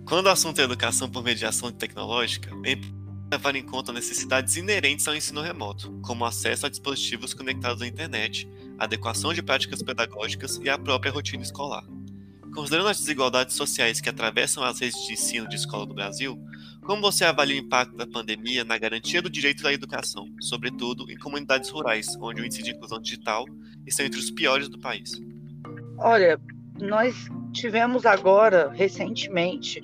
Quando 0.06 0.28
o 0.28 0.30
assunto 0.30 0.60
é 0.62 0.64
educação 0.64 1.10
por 1.10 1.24
mediação 1.24 1.72
tecnológica, 1.72 2.50
é 2.64 2.97
levar 3.32 3.56
em 3.56 3.64
conta 3.64 3.92
necessidades 3.92 4.56
inerentes 4.56 5.08
ao 5.08 5.16
ensino 5.16 5.42
remoto, 5.42 5.92
como 6.02 6.26
acesso 6.26 6.66
a 6.66 6.70
dispositivos 6.70 7.34
conectados 7.34 7.82
à 7.82 7.88
internet, 7.88 8.48
adequação 8.78 9.34
de 9.34 9.42
práticas 9.42 9.84
pedagógicas 9.84 10.58
e 10.64 10.70
a 10.70 10.78
própria 10.78 11.12
rotina 11.12 11.44
escolar. 11.44 11.84
Considerando 12.54 12.90
as 12.90 12.98
desigualdades 12.98 13.56
sociais 13.56 14.00
que 14.00 14.10
atravessam 14.10 14.64
as 14.64 14.80
redes 14.80 15.06
de 15.06 15.14
ensino 15.14 15.48
de 15.48 15.56
escola 15.56 15.86
do 15.86 15.94
Brasil, 15.94 16.42
como 16.86 17.02
você 17.02 17.26
avalia 17.26 17.62
o 17.62 17.66
impacto 17.66 17.98
da 17.98 18.08
pandemia 18.08 18.64
na 18.64 18.78
garantia 18.78 19.22
do 19.22 19.30
direito 19.30 19.68
à 19.68 19.74
educação, 19.74 20.26
sobretudo 20.40 21.12
em 21.12 21.18
comunidades 21.18 21.70
rurais, 21.70 22.08
onde 22.22 22.42
o 22.42 22.46
índice 22.46 22.64
de 22.64 22.72
inclusão 22.72 23.02
digital 23.02 23.46
está 23.86 24.06
entre 24.06 24.20
os 24.20 24.32
piores 24.32 24.70
do 24.70 24.80
país? 24.80 25.12
Olha, 25.98 26.40
nós 26.80 27.28
tivemos 27.52 28.06
agora, 28.06 28.72
recentemente, 28.72 29.82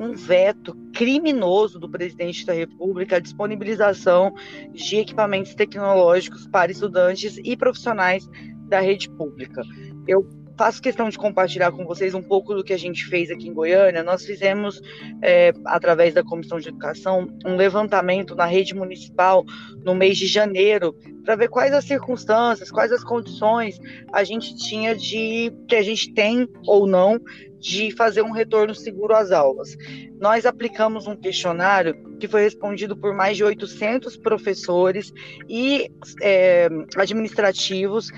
um 0.00 0.14
veto 0.14 0.74
criminoso 0.94 1.78
do 1.78 1.88
presidente 1.88 2.46
da 2.46 2.54
República 2.54 3.16
à 3.16 3.20
disponibilização 3.20 4.32
de 4.72 4.96
equipamentos 4.96 5.54
tecnológicos 5.54 6.48
para 6.48 6.72
estudantes 6.72 7.38
e 7.44 7.54
profissionais 7.54 8.26
da 8.66 8.80
rede 8.80 9.10
pública. 9.10 9.62
Eu 10.08 10.26
faço 10.60 10.82
questão 10.82 11.08
de 11.08 11.16
compartilhar 11.16 11.72
com 11.72 11.86
vocês 11.86 12.14
um 12.14 12.22
pouco 12.22 12.54
do 12.54 12.62
que 12.62 12.74
a 12.74 12.78
gente 12.78 13.06
fez 13.06 13.30
aqui 13.30 13.48
em 13.48 13.52
Goiânia. 13.54 14.02
Nós 14.02 14.26
fizemos, 14.26 14.78
é, 15.22 15.54
através 15.64 16.12
da 16.12 16.22
Comissão 16.22 16.58
de 16.58 16.68
Educação, 16.68 17.28
um 17.46 17.56
levantamento 17.56 18.34
na 18.34 18.44
rede 18.44 18.74
municipal 18.74 19.42
no 19.82 19.94
mês 19.94 20.18
de 20.18 20.26
janeiro, 20.26 20.94
para 21.24 21.34
ver 21.34 21.48
quais 21.48 21.72
as 21.72 21.86
circunstâncias, 21.86 22.70
quais 22.70 22.92
as 22.92 23.02
condições 23.02 23.78
a 24.12 24.22
gente 24.22 24.54
tinha 24.56 24.94
de, 24.94 25.50
que 25.66 25.76
a 25.76 25.82
gente 25.82 26.12
tem 26.12 26.46
ou 26.66 26.86
não, 26.86 27.18
de 27.60 27.90
fazer 27.92 28.22
um 28.22 28.32
retorno 28.32 28.74
seguro 28.74 29.14
às 29.14 29.30
aulas. 29.30 29.76
Nós 30.18 30.46
aplicamos 30.46 31.06
um 31.06 31.14
questionário 31.14 31.94
que 32.18 32.26
foi 32.26 32.42
respondido 32.42 32.96
por 32.96 33.14
mais 33.14 33.36
de 33.36 33.44
800 33.44 34.16
professores 34.16 35.12
e 35.48 35.90
é, 36.22 36.68
administrativos 36.96 38.10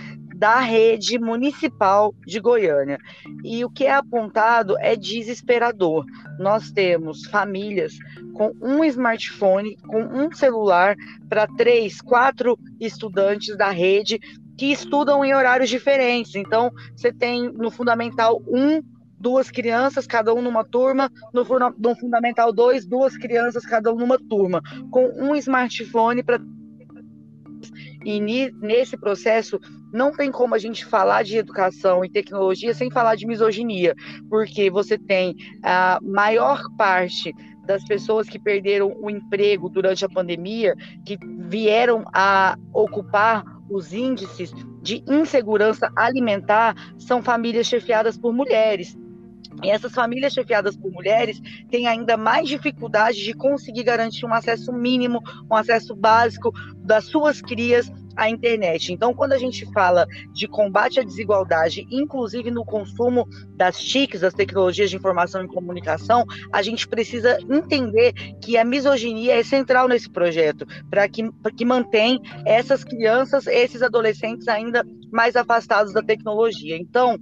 da 0.42 0.58
rede 0.58 1.20
municipal 1.20 2.12
de 2.26 2.40
Goiânia. 2.40 2.98
E 3.44 3.64
o 3.64 3.70
que 3.70 3.84
é 3.84 3.92
apontado 3.92 4.76
é 4.80 4.96
desesperador. 4.96 6.04
Nós 6.36 6.72
temos 6.72 7.26
famílias 7.26 7.92
com 8.34 8.52
um 8.60 8.82
smartphone, 8.84 9.76
com 9.86 10.02
um 10.02 10.32
celular 10.32 10.96
para 11.28 11.46
três, 11.46 12.00
quatro 12.00 12.58
estudantes 12.80 13.56
da 13.56 13.70
rede 13.70 14.18
que 14.58 14.72
estudam 14.72 15.24
em 15.24 15.32
horários 15.32 15.70
diferentes. 15.70 16.34
Então, 16.34 16.72
você 16.96 17.12
tem 17.12 17.48
no 17.52 17.70
Fundamental 17.70 18.42
um 18.46 18.82
duas 19.22 19.50
crianças, 19.50 20.04
cada 20.04 20.34
um 20.34 20.42
numa 20.42 20.64
turma, 20.64 21.08
no, 21.32 21.44
no 21.78 21.96
Fundamental 21.96 22.52
2, 22.52 22.84
duas 22.84 23.16
crianças, 23.16 23.64
cada 23.64 23.92
um 23.92 23.96
numa 23.96 24.18
turma, 24.18 24.60
com 24.90 25.06
um 25.16 25.36
smartphone 25.36 26.24
para 26.24 26.40
e 28.04 28.18
nesse 28.18 28.96
processo 28.96 29.60
não 29.92 30.10
tem 30.10 30.32
como 30.32 30.56
a 30.56 30.58
gente 30.58 30.84
falar 30.84 31.22
de 31.22 31.36
educação 31.36 32.04
e 32.04 32.10
tecnologia 32.10 32.74
sem 32.74 32.90
falar 32.90 33.14
de 33.14 33.24
misoginia, 33.24 33.94
porque 34.28 34.68
você 34.68 34.98
tem 34.98 35.36
a 35.62 36.00
maior 36.02 36.60
parte 36.76 37.32
das 37.64 37.84
pessoas 37.84 38.28
que 38.28 38.40
perderam 38.40 38.92
o 39.00 39.08
emprego 39.08 39.68
durante 39.68 40.04
a 40.04 40.08
pandemia, 40.08 40.74
que 41.06 41.16
vieram 41.48 42.04
a 42.12 42.56
ocupar 42.74 43.44
os 43.70 43.92
índices 43.92 44.52
de 44.82 45.02
insegurança 45.08 45.90
alimentar, 45.96 46.74
são 46.98 47.22
famílias 47.22 47.66
chefiadas 47.66 48.18
por 48.18 48.32
mulheres. 48.32 48.96
E 49.62 49.70
essas 49.70 49.92
famílias 49.92 50.32
chefiadas 50.32 50.76
por 50.76 50.90
mulheres 50.90 51.40
têm 51.70 51.86
ainda 51.86 52.16
mais 52.16 52.48
dificuldade 52.48 53.22
de 53.22 53.32
conseguir 53.32 53.84
garantir 53.84 54.26
um 54.26 54.34
acesso 54.34 54.72
mínimo, 54.72 55.20
um 55.50 55.54
acesso 55.54 55.94
básico 55.94 56.52
das 56.78 57.04
suas 57.04 57.40
crias 57.40 57.90
à 58.16 58.28
internet. 58.28 58.92
Então, 58.92 59.14
quando 59.14 59.32
a 59.32 59.38
gente 59.38 59.64
fala 59.72 60.06
de 60.32 60.46
combate 60.46 61.00
à 61.00 61.02
desigualdade, 61.02 61.86
inclusive 61.90 62.50
no 62.50 62.64
consumo 62.64 63.26
das 63.56 63.78
TICs, 63.80 64.20
das 64.20 64.34
tecnologias 64.34 64.90
de 64.90 64.96
informação 64.96 65.42
e 65.44 65.48
comunicação, 65.48 66.24
a 66.52 66.62
gente 66.62 66.86
precisa 66.86 67.38
entender 67.48 68.12
que 68.42 68.56
a 68.56 68.64
misoginia 68.64 69.38
é 69.38 69.42
central 69.42 69.88
nesse 69.88 70.10
projeto, 70.10 70.66
para 70.90 71.08
que, 71.08 71.22
que 71.56 71.64
mantém 71.64 72.20
essas 72.44 72.84
crianças, 72.84 73.46
esses 73.46 73.82
adolescentes 73.82 74.48
ainda 74.48 74.84
mais 75.10 75.36
afastados 75.36 75.92
da 75.92 76.02
tecnologia. 76.02 76.76
Então, 76.76 77.18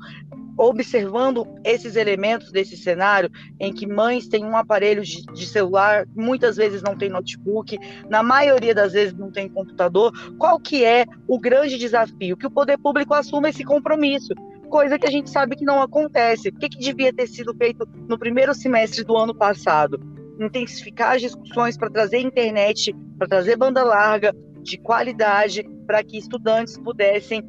observando 0.60 1.46
esses 1.64 1.96
elementos 1.96 2.52
desse 2.52 2.76
cenário 2.76 3.30
em 3.58 3.72
que 3.72 3.86
mães 3.86 4.28
têm 4.28 4.44
um 4.44 4.54
aparelho 4.54 5.02
de, 5.02 5.46
celular, 5.46 6.06
muitas 6.14 6.58
vezes 6.58 6.82
não 6.82 6.94
tem 6.94 7.08
notebook, 7.08 7.78
na 8.10 8.22
maioria 8.22 8.74
das 8.74 8.92
vezes 8.92 9.14
não 9.14 9.30
tem 9.32 9.48
computador, 9.48 10.12
qual 10.36 10.60
que 10.60 10.84
é 10.84 11.06
o 11.26 11.38
grande 11.38 11.78
desafio? 11.78 12.36
Que 12.36 12.46
o 12.46 12.50
poder 12.50 12.76
público 12.76 13.14
assuma 13.14 13.48
esse 13.48 13.64
compromisso, 13.64 14.34
coisa 14.68 14.98
que 14.98 15.06
a 15.06 15.10
gente 15.10 15.30
sabe 15.30 15.56
que 15.56 15.64
não 15.64 15.80
acontece. 15.80 16.50
O 16.50 16.54
que, 16.54 16.68
que 16.68 16.78
devia 16.78 17.10
ter 17.10 17.26
sido 17.26 17.54
feito 17.54 17.88
no 18.06 18.18
primeiro 18.18 18.52
semestre 18.52 19.02
do 19.02 19.16
ano 19.16 19.34
passado? 19.34 19.98
Intensificar 20.38 21.16
as 21.16 21.22
discussões 21.22 21.78
para 21.78 21.88
trazer 21.88 22.18
internet, 22.18 22.94
para 23.16 23.26
trazer 23.26 23.56
banda 23.56 23.82
larga, 23.82 24.36
de 24.62 24.76
qualidade, 24.76 25.64
para 25.86 26.04
que 26.04 26.18
estudantes 26.18 26.76
pudessem 26.76 27.42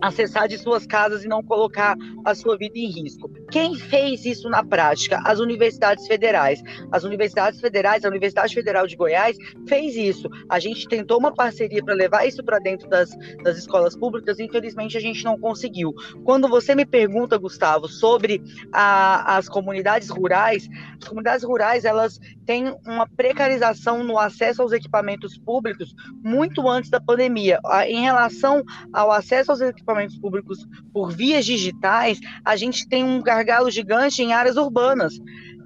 acessar 0.00 0.48
de 0.48 0.58
suas 0.58 0.86
casas 0.86 1.24
e 1.24 1.28
não 1.28 1.42
colocar 1.42 1.96
a 2.24 2.34
sua 2.34 2.56
vida 2.56 2.78
em 2.78 2.86
risco. 2.86 3.30
Quem 3.50 3.74
fez 3.74 4.24
isso 4.24 4.48
na 4.48 4.64
prática? 4.64 5.20
As 5.24 5.40
universidades 5.40 6.06
federais. 6.06 6.62
As 6.92 7.04
universidades 7.04 7.60
federais, 7.60 8.04
a 8.04 8.08
Universidade 8.08 8.54
Federal 8.54 8.86
de 8.86 8.96
Goiás 8.96 9.36
fez 9.66 9.96
isso. 9.96 10.28
A 10.48 10.58
gente 10.58 10.86
tentou 10.88 11.18
uma 11.18 11.34
parceria 11.34 11.82
para 11.82 11.94
levar 11.94 12.26
isso 12.26 12.44
para 12.44 12.58
dentro 12.58 12.88
das, 12.88 13.10
das 13.42 13.58
escolas 13.58 13.96
públicas, 13.96 14.38
infelizmente 14.38 14.96
a 14.96 15.00
gente 15.00 15.24
não 15.24 15.38
conseguiu. 15.38 15.94
Quando 16.24 16.48
você 16.48 16.74
me 16.74 16.84
pergunta, 16.84 17.38
Gustavo, 17.38 17.88
sobre 17.88 18.42
a, 18.72 19.36
as 19.36 19.48
comunidades 19.48 20.08
rurais, 20.08 20.68
as 21.00 21.08
comunidades 21.08 21.44
rurais 21.44 21.84
elas 21.84 22.20
têm 22.46 22.74
uma 22.86 23.06
precarização 23.06 24.04
no 24.04 24.18
acesso 24.18 24.62
aos 24.62 24.72
equipamentos 24.72 25.38
públicos 25.38 25.94
muito 26.22 26.68
antes 26.68 26.90
da 26.90 27.00
pandemia. 27.00 27.60
Em 27.86 28.02
relação 28.02 28.62
ao 28.92 29.10
acesso 29.10 29.50
aos 29.50 29.60
equipamentos 29.60 29.87
equipamentos 29.88 30.18
públicos 30.18 30.58
por 30.92 31.10
vias 31.10 31.46
digitais, 31.46 32.20
a 32.44 32.56
gente 32.56 32.86
tem 32.86 33.02
um 33.02 33.22
gargalo 33.22 33.70
gigante 33.70 34.22
em 34.22 34.32
áreas 34.32 34.56
urbanas. 34.56 35.14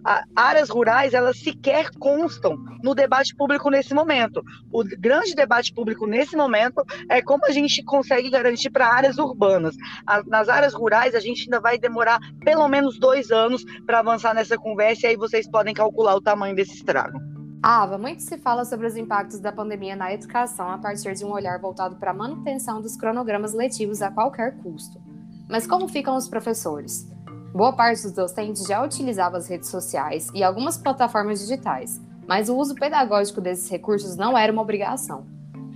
a, 0.05 0.25
áreas 0.35 0.69
rurais 0.69 1.15
elas 1.15 1.39
sequer 1.39 1.91
constam 1.99 2.57
no 2.83 2.95
debate 2.95 3.35
público 3.37 3.71
nesse 3.71 3.95
momento. 3.95 4.43
O 4.73 4.83
grande 4.85 5.35
debate 5.35 5.73
público 5.73 6.07
nesse 6.07 6.37
momento 6.37 6.83
é 7.09 7.23
como 7.23 7.47
a 7.47 7.53
gente 7.53 7.83
consegue 7.85 8.29
garantir 8.31 8.71
para 8.71 8.89
áreas 8.89 9.19
urbanas. 9.19 9.77
A, 10.07 10.23
nas 10.25 10.49
áreas 10.49 10.75
rurais 10.75 11.15
a 11.15 11.21
gente 11.21 11.43
ainda 11.43 11.61
vai 11.61 11.79
demorar 11.79 12.19
pelo 12.45 12.67
menos 12.69 12.99
dois 12.99 13.31
anos 13.31 13.65
para 13.87 14.01
avançar 14.01 14.35
nessa 14.35 14.57
conversa 14.57 15.07
e 15.07 15.11
aí 15.11 15.17
vocês 15.17 15.49
podem 15.49 15.75
calcular 15.75 16.15
o 16.17 16.23
tamanho 16.23 16.55
desse 16.55 16.75
estrago. 16.75 17.19
Ava, 17.63 17.97
muito 17.97 18.25
se 18.25 18.37
fala 18.39 18.65
sobre 18.65 18.89
os 18.89 18.97
impactos 18.97 19.39
da 19.39 19.53
pandemia 19.53 19.95
na 19.95 20.13
educação 20.13 20.69
a 20.69 20.79
partir 20.79 21.15
de 21.15 21.25
um 21.25 21.31
olhar 21.31 21.61
voltado 21.61 21.95
para 21.95 22.11
a 22.11 22.15
manutenção 22.15 22.83
dos 22.83 22.97
cronogramas 22.97 23.55
letivos 23.55 24.03
a 24.03 24.11
qualquer 24.11 24.57
custo. 24.57 25.01
Mas 25.49 25.65
como 25.65 25.87
ficam 25.87 26.17
os 26.17 26.27
professores? 26.27 27.09
Boa 27.55 27.73
parte 27.73 28.03
dos 28.03 28.11
docentes 28.11 28.65
já 28.67 28.85
utilizava 28.85 29.37
as 29.37 29.47
redes 29.47 29.69
sociais 29.69 30.29
e 30.35 30.43
algumas 30.43 30.77
plataformas 30.77 31.39
digitais, 31.39 32.01
mas 32.27 32.49
o 32.49 32.57
uso 32.57 32.75
pedagógico 32.75 33.41
desses 33.41 33.71
recursos 33.71 34.17
não 34.17 34.37
era 34.37 34.53
uma 34.53 34.63
obrigação. 34.63 35.25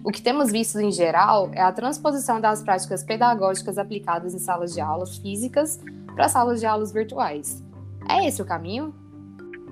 O 0.02 0.10
que 0.10 0.20
temos 0.20 0.50
visto 0.50 0.80
em 0.80 0.90
geral 0.90 1.50
é 1.52 1.62
a 1.62 1.70
transposição 1.70 2.40
das 2.40 2.64
práticas 2.64 3.04
pedagógicas 3.04 3.78
aplicadas 3.78 4.34
em 4.34 4.40
salas 4.40 4.74
de 4.74 4.80
aulas 4.80 5.18
físicas 5.18 5.78
para 6.16 6.28
salas 6.28 6.58
de 6.58 6.66
aulas 6.66 6.90
virtuais. 6.90 7.62
É 8.08 8.26
esse 8.26 8.42
o 8.42 8.44
caminho? 8.44 8.92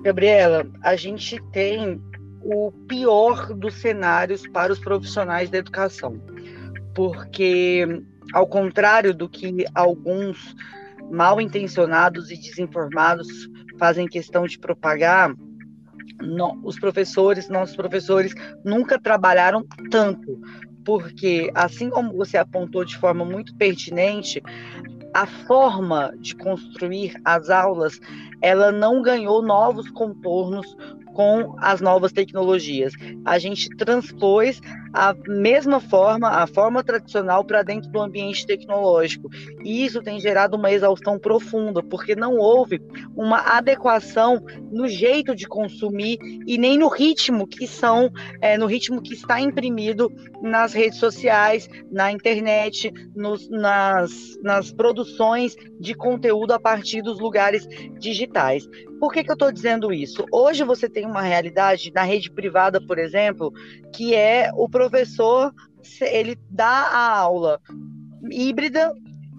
Gabriela, 0.05 0.67
a 0.83 0.95
gente 0.95 1.41
tem 1.51 1.99
o 2.43 2.71
pior 2.87 3.55
dos 3.55 3.73
cenários 3.73 4.47
para 4.47 4.71
os 4.71 4.77
profissionais 4.77 5.49
da 5.49 5.57
educação, 5.57 6.21
porque, 6.93 8.03
ao 8.31 8.45
contrário 8.45 9.15
do 9.15 9.27
que 9.27 9.65
alguns 9.73 10.55
mal 11.09 11.41
intencionados 11.41 12.29
e 12.29 12.37
desinformados 12.37 13.27
fazem 13.79 14.05
questão 14.07 14.45
de 14.45 14.59
propagar, 14.59 15.33
os 16.63 16.77
professores, 16.77 17.49
nossos 17.49 17.75
professores, 17.75 18.35
nunca 18.63 19.01
trabalharam 19.01 19.65
tanto, 19.89 20.39
porque, 20.85 21.49
assim 21.55 21.89
como 21.89 22.13
você 22.13 22.37
apontou 22.37 22.85
de 22.85 22.95
forma 22.95 23.25
muito 23.25 23.55
pertinente, 23.55 24.39
a 25.15 25.25
forma 25.25 26.13
de 26.19 26.35
construir 26.35 27.13
as 27.23 27.49
aulas, 27.49 28.01
ela 28.41 28.69
não 28.69 29.01
ganhou 29.01 29.41
novos 29.41 29.89
contornos 29.91 30.75
com 31.13 31.55
as 31.59 31.79
novas 31.79 32.11
tecnologias. 32.11 32.91
A 33.23 33.39
gente 33.39 33.69
transpôs 33.77 34.59
a 34.95 35.13
mesma 35.27 35.81
forma, 35.81 36.29
a 36.29 36.47
forma 36.47 36.81
tradicional 36.81 37.43
para 37.43 37.61
dentro 37.63 37.89
do 37.89 38.01
ambiente 38.01 38.47
tecnológico. 38.47 39.29
E 39.61 39.85
isso 39.85 40.01
tem 40.01 40.21
gerado 40.21 40.55
uma 40.55 40.71
exaustão 40.71 41.19
profunda, 41.19 41.83
porque 41.83 42.15
não 42.15 42.37
houve 42.37 42.81
uma 43.13 43.57
adequação 43.57 44.41
no 44.71 44.87
jeito 44.87 45.35
de 45.35 45.47
consumir 45.47 46.17
e 46.47 46.57
nem 46.57 46.77
no 46.77 46.87
ritmo 46.87 47.45
que 47.45 47.67
são, 47.67 48.09
é, 48.39 48.57
no 48.57 48.65
ritmo 48.65 49.01
que 49.01 49.13
está 49.13 49.41
imprimido 49.41 50.09
nas 50.41 50.73
redes 50.73 50.97
sociais, 50.97 51.67
na 51.91 52.09
internet, 52.09 52.89
nos, 53.13 53.49
nas, 53.49 54.37
nas 54.41 54.71
produções 54.71 55.55
de 55.77 55.93
conteúdo 55.93 56.53
a 56.53 56.59
partir 56.59 57.01
dos 57.01 57.19
lugares 57.19 57.67
digitais. 57.99 58.65
Por 58.99 59.11
que, 59.11 59.23
que 59.23 59.29
eu 59.29 59.33
estou 59.33 59.51
dizendo 59.51 59.91
isso? 59.91 60.25
Hoje 60.31 60.63
você 60.63 60.89
tem 60.89 61.05
uma 61.05 61.21
realidade 61.21 61.91
na 61.93 62.03
rede 62.03 62.31
privada, 62.31 62.79
por 62.79 62.97
exemplo, 62.97 63.51
que 63.93 64.15
é 64.15 64.51
o 64.55 64.69
professor 64.89 65.53
ele 66.01 66.37
dá 66.49 66.67
a 66.67 67.17
aula 67.17 67.59
híbrida 68.31 68.93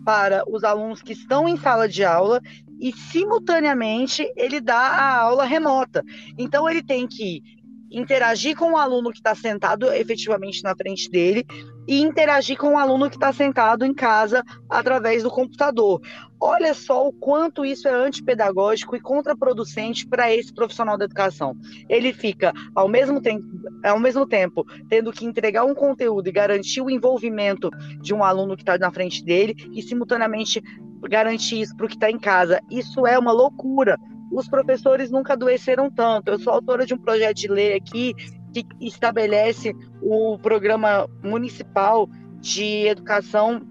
para 0.04 0.44
os 0.48 0.62
alunos 0.62 1.02
que 1.02 1.12
estão 1.12 1.48
em 1.48 1.56
sala 1.56 1.88
de 1.88 2.04
aula 2.04 2.40
e 2.80 2.92
simultaneamente 2.92 4.30
ele 4.36 4.60
dá 4.60 4.78
a 4.78 5.16
aula 5.18 5.44
remota. 5.44 6.04
Então 6.38 6.68
ele 6.68 6.82
tem 6.82 7.06
que 7.06 7.42
interagir 7.90 8.56
com 8.56 8.72
o 8.72 8.76
aluno 8.76 9.10
que 9.10 9.18
está 9.18 9.34
sentado 9.34 9.92
efetivamente 9.92 10.62
na 10.62 10.74
frente 10.76 11.08
dele 11.10 11.44
e 11.86 12.00
interagir 12.00 12.56
com 12.56 12.74
o 12.74 12.78
aluno 12.78 13.08
que 13.08 13.16
está 13.16 13.32
sentado 13.32 13.84
em 13.84 13.94
casa 13.94 14.42
através 14.68 15.22
do 15.22 15.30
computador. 15.30 16.00
Olha 16.38 16.74
só 16.74 17.08
o 17.08 17.12
quanto 17.12 17.64
isso 17.64 17.88
é 17.88 17.92
antipedagógico 17.92 18.94
e 18.94 19.00
contraproducente 19.00 20.06
para 20.06 20.34
esse 20.34 20.52
profissional 20.52 20.98
da 20.98 21.06
educação. 21.06 21.56
Ele 21.88 22.12
fica, 22.12 22.52
ao 22.74 22.88
mesmo, 22.88 23.22
tempo, 23.22 23.46
ao 23.82 23.98
mesmo 23.98 24.26
tempo, 24.26 24.64
tendo 24.88 25.12
que 25.12 25.24
entregar 25.24 25.64
um 25.64 25.74
conteúdo 25.74 26.28
e 26.28 26.32
garantir 26.32 26.82
o 26.82 26.90
envolvimento 26.90 27.70
de 28.02 28.12
um 28.12 28.22
aluno 28.22 28.56
que 28.56 28.62
está 28.62 28.76
na 28.76 28.90
frente 28.90 29.24
dele 29.24 29.54
e, 29.72 29.80
simultaneamente, 29.82 30.62
garantir 31.08 31.60
isso 31.62 31.74
para 31.74 31.86
o 31.86 31.88
que 31.88 31.94
está 31.94 32.10
em 32.10 32.18
casa. 32.18 32.60
Isso 32.70 33.06
é 33.06 33.18
uma 33.18 33.32
loucura 33.32 33.98
os 34.30 34.48
professores 34.48 35.10
nunca 35.10 35.34
adoeceram 35.34 35.90
tanto. 35.90 36.28
Eu 36.28 36.38
sou 36.38 36.52
autora 36.52 36.84
de 36.84 36.94
um 36.94 36.98
projeto 36.98 37.36
de 37.36 37.48
lei 37.48 37.74
aqui 37.74 38.14
que 38.62 38.86
estabelece 38.86 39.74
o 40.02 40.38
programa 40.38 41.08
municipal 41.22 42.08
de 42.40 42.86
educação 42.86 43.62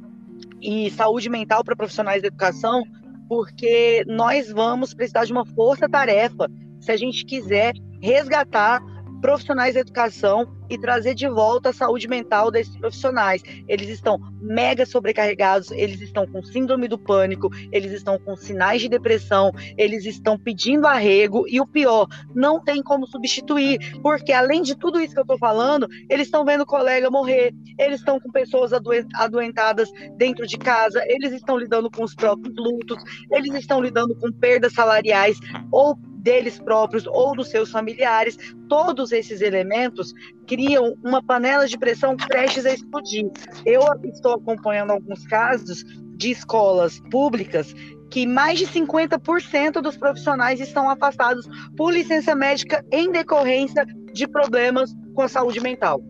e 0.61 0.89
saúde 0.91 1.29
mental 1.29 1.63
para 1.63 1.75
profissionais 1.75 2.21
de 2.21 2.27
educação, 2.27 2.83
porque 3.27 4.03
nós 4.07 4.51
vamos 4.51 4.93
precisar 4.93 5.25
de 5.25 5.31
uma 5.31 5.45
força-tarefa 5.45 6.47
se 6.79 6.91
a 6.91 6.97
gente 6.97 7.25
quiser 7.25 7.73
resgatar 8.01 8.81
profissionais 9.25 9.73
da 9.73 9.79
educação 9.79 10.55
e 10.69 10.77
trazer 10.77 11.15
de 11.15 11.27
volta 11.27 11.69
a 11.69 11.73
saúde 11.73 12.07
mental 12.07 12.51
desses 12.51 12.77
profissionais. 12.77 13.41
Eles 13.67 13.89
estão 13.89 14.19
mega 14.39 14.85
sobrecarregados, 14.85 15.71
eles 15.71 15.99
estão 15.99 16.27
com 16.27 16.43
síndrome 16.43 16.87
do 16.87 16.95
pânico, 16.95 17.49
eles 17.71 17.91
estão 17.91 18.19
com 18.19 18.35
sinais 18.35 18.83
de 18.83 18.87
depressão, 18.87 19.51
eles 19.79 20.05
estão 20.05 20.37
pedindo 20.37 20.85
arrego 20.85 21.43
e 21.47 21.59
o 21.59 21.65
pior, 21.65 22.07
não 22.35 22.63
tem 22.63 22.83
como 22.83 23.07
substituir, 23.07 23.99
porque 24.03 24.31
além 24.31 24.61
de 24.61 24.75
tudo 24.75 24.99
isso 24.99 25.15
que 25.15 25.19
eu 25.19 25.23
estou 25.23 25.39
falando, 25.39 25.87
eles 26.07 26.27
estão 26.27 26.45
vendo 26.45 26.63
colega 26.63 27.09
morrer, 27.09 27.51
eles 27.79 28.01
estão 28.01 28.19
com 28.19 28.31
pessoas 28.31 28.73
adoentadas 29.15 29.89
dentro 30.17 30.45
de 30.45 30.55
casa, 30.55 31.03
eles 31.07 31.33
estão 31.33 31.57
lidando 31.57 31.89
com 31.89 32.03
os 32.03 32.13
próprios 32.13 32.55
lutos, 32.55 33.01
eles 33.31 33.55
estão 33.55 33.81
lidando 33.81 34.15
com 34.17 34.31
perdas 34.31 34.73
salariais 34.73 35.35
ou 35.71 35.97
deles 36.25 36.57
próprios 36.57 37.05
ou 37.05 37.35
dos 37.35 37.49
seus 37.49 37.69
familiares, 37.69 38.35
todos 38.67 39.11
esses 39.11 39.41
elementos 39.41 40.11
criam 40.47 40.95
uma 41.03 41.23
panela 41.23 41.67
de 41.67 41.77
pressão 41.77 42.17
prestes 42.17 42.65
a 42.65 42.73
explodir. 42.73 43.29
Eu 43.63 43.81
estou 44.03 44.33
acompanhando 44.33 44.89
alguns 44.89 45.25
casos 45.27 45.85
de 46.17 46.31
escolas 46.31 46.99
públicas 47.11 47.73
que 48.09 48.25
mais 48.25 48.57
de 48.57 48.65
50% 48.65 49.81
dos 49.81 49.97
profissionais 49.97 50.59
estão 50.59 50.89
afastados 50.89 51.47
por 51.77 51.93
licença 51.93 52.33
médica 52.33 52.83
em 52.91 53.11
decorrência 53.11 53.85
de 54.11 54.27
problemas 54.27 54.91
com 55.13 55.21
a 55.21 55.27
saúde 55.27 55.59
mental. 55.59 56.01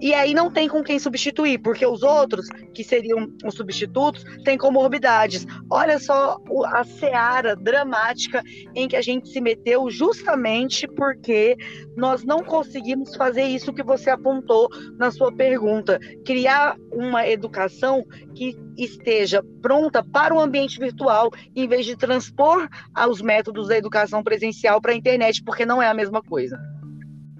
E 0.00 0.14
aí 0.14 0.32
não 0.32 0.50
tem 0.50 0.68
com 0.68 0.82
quem 0.82 0.98
substituir, 0.98 1.58
porque 1.58 1.84
os 1.84 2.02
outros, 2.02 2.48
que 2.74 2.82
seriam 2.82 3.30
os 3.44 3.54
substitutos, 3.54 4.24
têm 4.44 4.56
comorbidades. 4.56 5.46
Olha 5.70 5.98
só 5.98 6.38
a 6.66 6.82
seara 6.84 7.54
dramática 7.54 8.42
em 8.74 8.88
que 8.88 8.96
a 8.96 9.02
gente 9.02 9.28
se 9.28 9.40
meteu 9.40 9.90
justamente 9.90 10.88
porque 10.88 11.56
nós 11.96 12.24
não 12.24 12.38
conseguimos 12.38 13.14
fazer 13.14 13.44
isso 13.44 13.74
que 13.74 13.82
você 13.82 14.08
apontou 14.08 14.68
na 14.98 15.10
sua 15.10 15.30
pergunta, 15.32 15.98
criar 16.24 16.76
uma 16.92 17.26
educação 17.28 18.04
que 18.34 18.56
esteja 18.78 19.44
pronta 19.60 20.02
para 20.02 20.34
o 20.34 20.40
ambiente 20.40 20.78
virtual, 20.78 21.30
em 21.54 21.68
vez 21.68 21.84
de 21.84 21.96
transpor 21.96 22.68
os 23.08 23.20
métodos 23.20 23.68
da 23.68 23.76
educação 23.76 24.22
presencial 24.22 24.80
para 24.80 24.92
a 24.92 24.96
internet, 24.96 25.42
porque 25.44 25.66
não 25.66 25.82
é 25.82 25.88
a 25.88 25.94
mesma 25.94 26.22
coisa. 26.22 26.58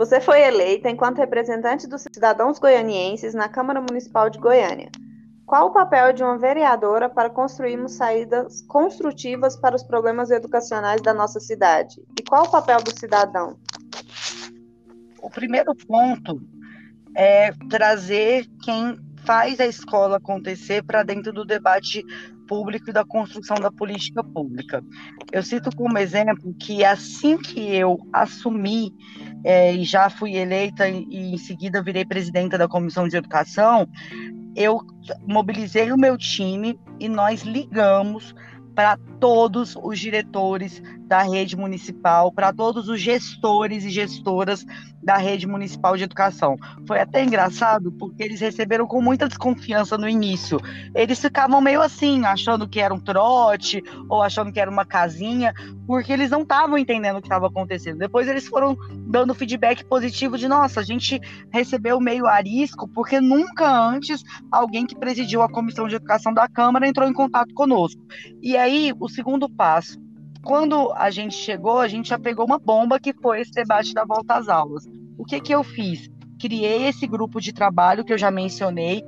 Você 0.01 0.19
foi 0.19 0.41
eleita 0.41 0.89
enquanto 0.89 1.19
representante 1.19 1.87
dos 1.87 2.07
cidadãos 2.11 2.59
goianienses 2.59 3.35
na 3.35 3.51
Câmara 3.51 3.83
Municipal 3.83 4.31
de 4.31 4.39
Goiânia. 4.39 4.91
Qual 5.45 5.67
o 5.67 5.73
papel 5.75 6.15
de 6.15 6.23
uma 6.23 6.39
vereadora 6.39 7.07
para 7.07 7.29
construirmos 7.29 7.97
saídas 7.97 8.63
construtivas 8.63 9.59
para 9.59 9.77
os 9.77 9.83
problemas 9.83 10.31
educacionais 10.31 11.03
da 11.03 11.13
nossa 11.13 11.39
cidade? 11.39 12.03
E 12.19 12.23
qual 12.23 12.47
o 12.47 12.51
papel 12.51 12.83
do 12.83 12.99
cidadão? 12.99 13.59
O 15.21 15.29
primeiro 15.29 15.75
ponto 15.87 16.41
é 17.15 17.53
trazer 17.69 18.47
quem 18.65 18.99
faz 19.27 19.61
a 19.61 19.67
escola 19.67 20.17
acontecer 20.17 20.83
para 20.83 21.03
dentro 21.03 21.31
do 21.31 21.45
debate 21.45 22.03
público 22.51 22.91
e 22.91 22.93
da 22.93 23.05
construção 23.05 23.57
da 23.59 23.71
política 23.71 24.25
pública. 24.25 24.83
Eu 25.31 25.41
cito 25.41 25.71
como 25.77 25.97
exemplo 25.97 26.53
que 26.59 26.85
assim 26.85 27.39
que 27.39 27.61
eu 27.61 27.97
assumi 28.13 28.93
é, 29.45 29.73
e 29.73 29.85
já 29.85 30.11
fui 30.11 30.35
eleita 30.35 30.89
e, 30.89 31.07
em 31.09 31.39
seguida 31.39 31.81
virei 31.81 32.05
presidenta 32.05 32.59
da 32.59 32.67
Comissão 32.67 33.07
de 33.07 33.17
Educação, 33.17 33.89
eu 34.57 34.81
mobilizei 35.29 35.93
o 35.93 35.97
meu 35.97 36.19
time 36.19 36.77
e 36.99 37.09
nós 37.09 37.43
ligamos 37.43 38.35
para 38.81 38.99
todos 39.21 39.77
os 39.77 39.99
diretores 39.99 40.83
da 41.07 41.23
rede 41.23 41.55
municipal, 41.55 42.33
para 42.33 42.51
todos 42.51 42.89
os 42.89 42.99
gestores 42.99 43.85
e 43.85 43.91
gestoras 43.91 44.65
da 45.03 45.17
rede 45.17 45.47
municipal 45.47 45.97
de 45.97 46.05
educação. 46.05 46.57
Foi 46.87 47.01
até 47.01 47.25
engraçado 47.25 47.91
porque 47.93 48.23
eles 48.23 48.41
receberam 48.41 48.87
com 48.87 49.01
muita 49.01 49.27
desconfiança 49.27 49.99
no 49.99 50.09
início. 50.09 50.61
Eles 50.95 51.21
ficavam 51.21 51.61
meio 51.61 51.83
assim, 51.83 52.25
achando 52.25 52.69
que 52.69 52.81
era 52.81 52.95
um 52.95 53.01
trote 53.01 53.83
ou 54.09 54.23
achando 54.23 54.53
que 54.53 54.61
era 54.61 54.71
uma 54.71 54.85
casinha, 54.85 55.53
porque 55.87 56.13
eles 56.13 56.31
não 56.31 56.43
estavam 56.43 56.79
entendendo 56.79 57.17
o 57.17 57.21
que 57.21 57.27
estava 57.27 57.49
acontecendo. 57.49 57.99
Depois 57.99 58.29
eles 58.29 58.47
foram 58.47 58.77
dando 59.07 59.35
feedback 59.35 59.85
positivo 59.85 60.39
de, 60.39 60.47
nossa, 60.47 60.81
a 60.81 60.85
gente 60.85 61.21
recebeu 61.53 61.99
meio 61.99 62.27
arisco, 62.27 62.87
porque 62.87 63.21
nunca 63.21 63.69
antes 63.69 64.23
alguém 64.53 64.87
que 64.87 64.95
presidiu 64.95 65.43
a 65.43 65.51
comissão 65.51 65.89
de 65.89 65.97
educação 65.97 66.33
da 66.33 66.47
Câmara 66.47 66.87
entrou 66.87 67.09
em 67.09 67.13
contato 67.13 67.53
conosco. 67.55 68.01
E 68.43 68.57
aí, 68.57 68.70
o 68.99 69.09
segundo 69.09 69.49
passo, 69.49 69.99
quando 70.43 70.93
a 70.93 71.11
gente 71.11 71.35
chegou, 71.35 71.79
a 71.79 71.89
gente 71.89 72.09
já 72.09 72.19
pegou 72.19 72.47
uma 72.47 72.59
bomba 72.59 72.99
que 72.99 73.13
foi 73.13 73.41
esse 73.41 73.53
debate 73.53 73.93
da 73.93 74.05
volta 74.05 74.35
às 74.35 74.49
aulas. 74.49 74.85
O 75.19 75.25
que 75.25 75.41
que 75.41 75.55
eu 75.55 75.63
fiz? 75.63 76.09
Criei 76.41 76.87
esse 76.87 77.07
grupo 77.07 77.41
de 77.41 77.53
trabalho 77.53 78.05
que 78.05 78.13
eu 78.13 78.19
já 78.19 78.31
mencionei 78.31 79.03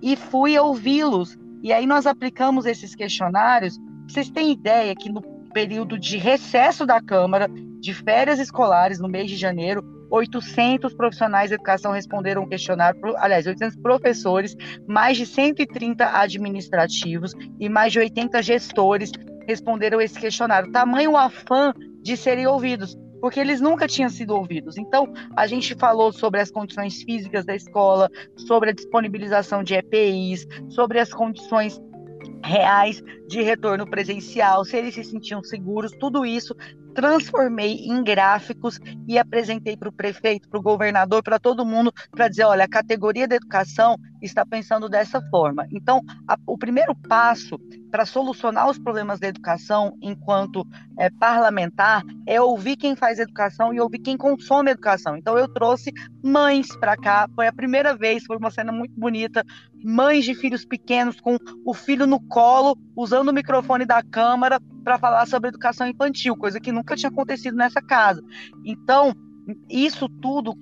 e 0.00 0.16
fui 0.16 0.58
ouvi-los. 0.58 1.36
E 1.62 1.72
aí 1.72 1.86
nós 1.86 2.06
aplicamos 2.06 2.64
esses 2.64 2.94
questionários. 2.94 3.78
Vocês 4.08 4.30
têm 4.30 4.52
ideia 4.52 4.94
que 4.94 5.10
no 5.10 5.20
período 5.52 5.98
de 5.98 6.16
recesso 6.16 6.86
da 6.86 7.02
Câmara, 7.02 7.48
de 7.80 7.92
férias 7.92 8.38
escolares, 8.38 8.98
no 8.98 9.08
mês 9.08 9.28
de 9.28 9.36
janeiro, 9.36 9.82
800 10.10 10.94
profissionais 10.94 11.50
de 11.50 11.54
educação 11.54 11.92
responderam 11.92 12.42
o 12.42 12.48
questionário, 12.48 13.00
aliás, 13.18 13.46
800 13.46 13.76
professores, 13.76 14.56
mais 14.86 15.16
de 15.16 15.26
130 15.26 16.18
administrativos 16.18 17.32
e 17.58 17.68
mais 17.68 17.92
de 17.92 17.98
80 17.98 18.42
gestores 18.42 19.12
responderam 19.46 20.00
esse 20.00 20.18
questionário. 20.18 20.70
Tamanho 20.70 21.16
afã 21.16 21.72
de 22.02 22.16
serem 22.16 22.46
ouvidos, 22.46 22.96
porque 23.20 23.40
eles 23.40 23.60
nunca 23.60 23.88
tinham 23.88 24.08
sido 24.10 24.34
ouvidos. 24.34 24.76
Então, 24.76 25.12
a 25.36 25.46
gente 25.46 25.74
falou 25.74 26.12
sobre 26.12 26.40
as 26.40 26.50
condições 26.50 27.02
físicas 27.02 27.44
da 27.44 27.54
escola, 27.54 28.10
sobre 28.36 28.70
a 28.70 28.72
disponibilização 28.72 29.62
de 29.62 29.74
EPIs, 29.74 30.46
sobre 30.68 31.00
as 31.00 31.12
condições 31.12 31.80
reais 32.44 33.02
de 33.26 33.42
retorno 33.42 33.88
presencial, 33.88 34.64
se 34.64 34.76
eles 34.76 34.94
se 34.94 35.04
sentiam 35.04 35.42
seguros, 35.42 35.92
tudo 35.98 36.24
isso 36.24 36.54
transformei 36.98 37.84
em 37.84 38.02
gráficos 38.02 38.80
e 39.06 39.16
apresentei 39.16 39.76
para 39.76 39.88
o 39.88 39.92
prefeito, 39.92 40.48
para 40.48 40.58
o 40.58 40.62
governador, 40.62 41.22
para 41.22 41.38
todo 41.38 41.64
mundo, 41.64 41.92
para 42.10 42.26
dizer: 42.26 42.42
olha, 42.42 42.64
a 42.64 42.68
categoria 42.68 43.28
da 43.28 43.36
educação 43.36 43.96
está 44.20 44.44
pensando 44.44 44.88
dessa 44.88 45.20
forma. 45.30 45.66
Então, 45.70 46.00
a, 46.26 46.36
o 46.46 46.58
primeiro 46.58 46.94
passo 46.94 47.58
para 47.90 48.04
solucionar 48.04 48.68
os 48.68 48.78
problemas 48.78 49.18
da 49.18 49.28
educação 49.28 49.96
enquanto 50.02 50.66
é, 50.98 51.08
parlamentar 51.10 52.02
é 52.26 52.40
ouvir 52.40 52.76
quem 52.76 52.94
faz 52.94 53.18
educação 53.18 53.72
e 53.72 53.80
ouvir 53.80 54.00
quem 54.00 54.16
consome 54.16 54.70
educação. 54.70 55.16
Então, 55.16 55.38
eu 55.38 55.48
trouxe 55.48 55.92
mães 56.22 56.68
para 56.76 56.96
cá, 56.96 57.28
foi 57.34 57.46
a 57.46 57.52
primeira 57.52 57.96
vez, 57.96 58.24
foi 58.24 58.36
uma 58.36 58.50
cena 58.50 58.72
muito 58.72 58.98
bonita. 58.98 59.44
Mães 59.82 60.24
de 60.24 60.34
filhos 60.34 60.64
pequenos 60.64 61.20
com 61.20 61.36
o 61.64 61.72
filho 61.72 62.06
no 62.06 62.20
colo, 62.20 62.76
usando 62.96 63.28
o 63.28 63.32
microfone 63.32 63.86
da 63.86 64.02
Câmara 64.02 64.60
para 64.84 64.98
falar 64.98 65.26
sobre 65.26 65.48
educação 65.48 65.86
infantil, 65.86 66.36
coisa 66.36 66.60
que 66.60 66.72
nunca 66.72 66.96
tinha 66.96 67.10
acontecido 67.10 67.56
nessa 67.56 67.80
casa. 67.80 68.22
Então, 68.64 69.14
isso 69.68 70.08
tudo 70.08 70.54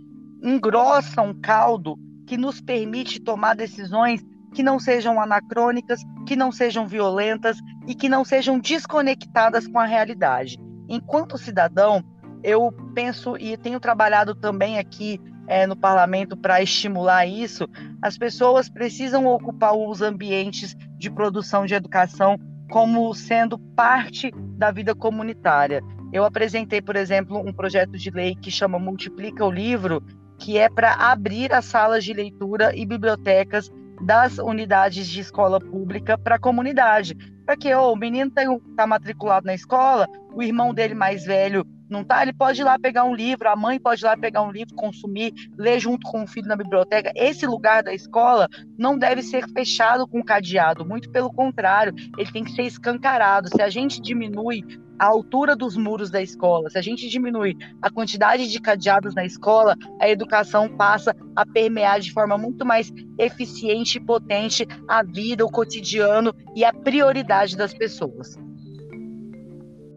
engrossa 0.43 1.23
um 1.23 1.35
caldo 1.35 1.99
que 2.27 2.37
nos 2.37 2.61
permite 2.61 3.21
tomar 3.21 3.55
decisões 3.55 4.25
que 4.53 4.63
não 4.63 4.79
sejam 4.79 5.21
anacrônicas, 5.21 6.01
que 6.27 6.35
não 6.35 6.51
sejam 6.51 6.87
violentas 6.87 7.59
e 7.87 7.95
que 7.95 8.09
não 8.09 8.25
sejam 8.25 8.59
desconectadas 8.59 9.69
com 9.69 9.79
a 9.79 9.85
realidade. 9.85 10.59
Enquanto 10.89 11.39
cidadão, 11.39 12.03
eu 12.43 12.73
penso 12.95 13.37
e 13.37 13.57
tenho 13.57 13.81
trabalhado 13.81 14.35
também 14.35 14.79
aqui 14.79 15.21
é, 15.47 15.67
no 15.67 15.77
parlamento 15.77 16.37
para 16.37 16.63
estimular 16.63 17.27
isso, 17.27 17.69
as 18.03 18.19
pessoas 18.19 18.69
precisam 18.69 19.27
ocupar 19.27 19.75
os 19.77 20.03
ambientes 20.03 20.75
de 20.99 21.11
produção 21.11 21.67
de 21.67 21.75
educação 21.75 22.39
como 22.71 23.13
sendo 23.15 23.59
parte 23.59 24.33
da 24.57 24.71
vida 24.71 24.95
comunitária. 24.95 25.83
Eu 26.13 26.25
apresentei, 26.25 26.81
por 26.81 26.97
exemplo, 26.97 27.39
um 27.39 27.53
projeto 27.53 27.93
de 27.93 28.11
lei 28.11 28.35
que 28.35 28.51
chama 28.51 28.79
Multiplica 28.79 29.45
o 29.45 29.51
Livro, 29.51 30.03
que 30.39 30.59
é 30.59 30.69
para 30.69 30.93
abrir 30.95 31.53
as 31.53 31.65
salas 31.65 32.05
de 32.05 32.13
leitura 32.13 32.75
e 32.75 32.85
bibliotecas 32.85 33.71
das 34.01 34.39
unidades 34.39 35.09
de 35.09 35.21
escola 35.21 35.59
pública 35.59 36.19
para 36.19 36.37
a 36.37 36.41
comunidade. 36.41 37.15
Para 37.45 37.57
que 37.57 37.75
oh, 37.75 37.93
o 37.93 37.97
menino 37.97 38.31
está 38.71 38.87
matriculado 38.87 39.47
na 39.47 39.55
escola, 39.55 40.09
o 40.35 40.43
irmão 40.43 40.75
dele 40.75 40.95
mais 40.95 41.25
velho 41.25 41.65
não 41.89 42.05
tá? 42.05 42.23
Ele 42.23 42.33
pode 42.33 42.61
ir 42.61 42.65
lá 42.65 42.79
pegar 42.79 43.05
um 43.05 43.15
livro, 43.15 43.49
a 43.49 43.57
mãe 43.57 43.79
pode 43.79 44.03
ir 44.03 44.07
lá 44.07 44.17
pegar 44.17 44.43
um 44.43 44.51
livro, 44.51 44.75
consumir, 44.75 45.33
ler 45.57 45.79
junto 45.79 46.07
com 46.11 46.23
o 46.23 46.27
filho 46.27 46.49
na 46.49 46.57
biblioteca. 46.57 47.13
Esse 47.15 47.47
lugar 47.47 47.83
da 47.83 47.95
escola 47.95 48.49
não 48.79 48.99
deve 48.99 49.23
ser 49.23 49.49
fechado 49.49 50.07
com 50.07 50.23
cadeado, 50.23 50.85
muito 50.85 51.11
pelo 51.11 51.33
contrário, 51.33 51.95
ele 52.19 52.33
tem 52.33 52.45
que 52.45 52.53
ser 52.53 52.63
escancarado. 52.63 53.49
Se 53.49 53.63
a 53.63 53.69
gente 53.69 54.01
diminui 54.01 54.65
a 54.99 55.07
altura 55.07 55.55
dos 55.55 55.77
muros 55.77 56.11
da 56.11 56.23
escola, 56.23 56.71
se 56.71 56.79
a 56.79 56.83
gente 56.83 57.09
diminui 57.09 57.57
a 57.83 57.91
quantidade 57.91 58.51
de 58.51 58.61
cadeados 58.61 59.15
na 59.15 59.25
escola, 59.25 59.77
a 60.01 60.09
educação 60.09 60.69
passa 60.69 61.15
a 61.35 61.45
permear 61.45 62.01
de 62.01 62.13
forma 62.13 62.39
muito 62.39 62.65
mais 62.65 62.93
eficiente 63.19 63.99
e 63.99 64.01
potente 64.01 64.67
a 64.89 65.03
vida, 65.03 65.45
o 65.45 65.51
cotidiano 65.51 66.35
e 66.55 66.65
a 66.65 66.73
prioridade 66.73 67.57
das 67.57 67.75
pessoas. 67.75 68.37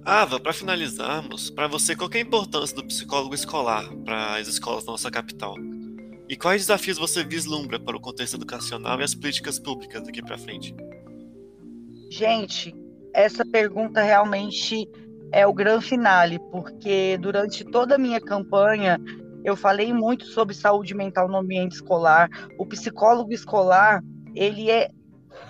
Ava, 0.09 0.39
para 0.39 0.51
finalizarmos, 0.51 1.51
para 1.51 1.67
você, 1.67 1.95
qual 1.95 2.09
é 2.11 2.17
a 2.17 2.21
importância 2.21 2.75
do 2.75 2.83
psicólogo 2.83 3.35
escolar 3.35 3.87
para 4.03 4.37
as 4.37 4.47
escolas 4.47 4.83
da 4.83 4.93
nossa 4.93 5.11
capital? 5.11 5.53
E 6.27 6.35
quais 6.35 6.63
desafios 6.63 6.97
você 6.97 7.23
vislumbra 7.23 7.79
para 7.79 7.95
o 7.95 8.01
contexto 8.01 8.35
educacional 8.35 8.99
e 8.99 9.03
as 9.03 9.13
políticas 9.13 9.59
públicas 9.59 10.01
daqui 10.03 10.23
para 10.23 10.35
frente? 10.35 10.75
Gente, 12.09 12.73
essa 13.13 13.45
pergunta 13.45 14.01
realmente 14.01 14.89
é 15.31 15.45
o 15.45 15.53
grande 15.53 15.85
finale, 15.85 16.39
porque 16.51 17.15
durante 17.19 17.63
toda 17.63 17.93
a 17.93 17.99
minha 17.99 18.19
campanha 18.19 18.99
eu 19.45 19.55
falei 19.55 19.93
muito 19.93 20.25
sobre 20.25 20.55
saúde 20.55 20.95
mental 20.95 21.27
no 21.27 21.37
ambiente 21.37 21.73
escolar. 21.73 22.27
O 22.57 22.65
psicólogo 22.65 23.31
escolar, 23.31 24.01
ele 24.33 24.71
é 24.71 24.89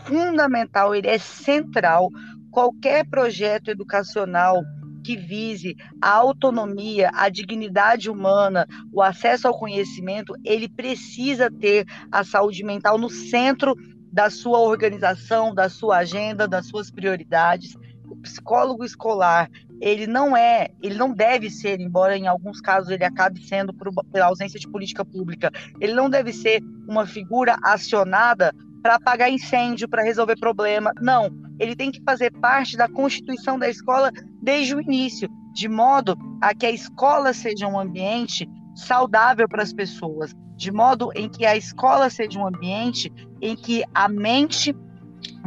fundamental, 0.05 0.93
ele 0.93 1.07
é 1.07 1.17
central 1.17 2.09
qualquer 2.51 3.05
projeto 3.05 3.69
educacional 3.69 4.63
que 5.03 5.15
vise 5.15 5.75
a 6.01 6.11
autonomia, 6.11 7.09
a 7.13 7.29
dignidade 7.29 8.09
humana, 8.09 8.67
o 8.91 9.01
acesso 9.01 9.47
ao 9.47 9.57
conhecimento, 9.57 10.33
ele 10.43 10.67
precisa 10.67 11.49
ter 11.49 11.85
a 12.11 12.23
saúde 12.23 12.63
mental 12.63 12.97
no 12.97 13.09
centro 13.09 13.75
da 14.11 14.29
sua 14.29 14.59
organização, 14.59 15.53
da 15.53 15.69
sua 15.69 15.97
agenda, 15.97 16.47
das 16.47 16.67
suas 16.67 16.91
prioridades. 16.91 17.75
O 18.09 18.15
psicólogo 18.17 18.83
escolar, 18.83 19.49
ele 19.79 20.07
não 20.07 20.35
é, 20.35 20.69
ele 20.81 20.95
não 20.95 21.13
deve 21.13 21.49
ser, 21.49 21.79
embora 21.79 22.17
em 22.17 22.27
alguns 22.27 22.59
casos 22.59 22.89
ele 22.89 23.05
acabe 23.05 23.41
sendo 23.43 23.73
por, 23.73 23.91
pela 24.11 24.25
ausência 24.25 24.59
de 24.59 24.67
política 24.67 25.05
pública, 25.05 25.51
ele 25.79 25.93
não 25.93 26.09
deve 26.09 26.33
ser 26.33 26.61
uma 26.87 27.05
figura 27.05 27.57
acionada 27.63 28.53
para 28.81 28.95
apagar 28.95 29.31
incêndio, 29.31 29.87
para 29.87 30.03
resolver 30.03 30.37
problema. 30.37 30.91
Não, 30.99 31.29
ele 31.59 31.75
tem 31.75 31.91
que 31.91 32.01
fazer 32.03 32.31
parte 32.31 32.77
da 32.77 32.87
constituição 32.87 33.59
da 33.59 33.69
escola 33.69 34.11
desde 34.41 34.75
o 34.75 34.81
início, 34.81 35.29
de 35.53 35.67
modo 35.67 36.17
a 36.41 36.53
que 36.53 36.65
a 36.65 36.71
escola 36.71 37.33
seja 37.33 37.67
um 37.67 37.79
ambiente 37.79 38.49
saudável 38.75 39.47
para 39.47 39.63
as 39.63 39.73
pessoas, 39.73 40.33
de 40.55 40.71
modo 40.71 41.11
em 41.15 41.29
que 41.29 41.45
a 41.45 41.55
escola 41.55 42.09
seja 42.09 42.39
um 42.39 42.47
ambiente 42.47 43.11
em 43.41 43.55
que 43.55 43.83
a 43.93 44.07
mente 44.07 44.75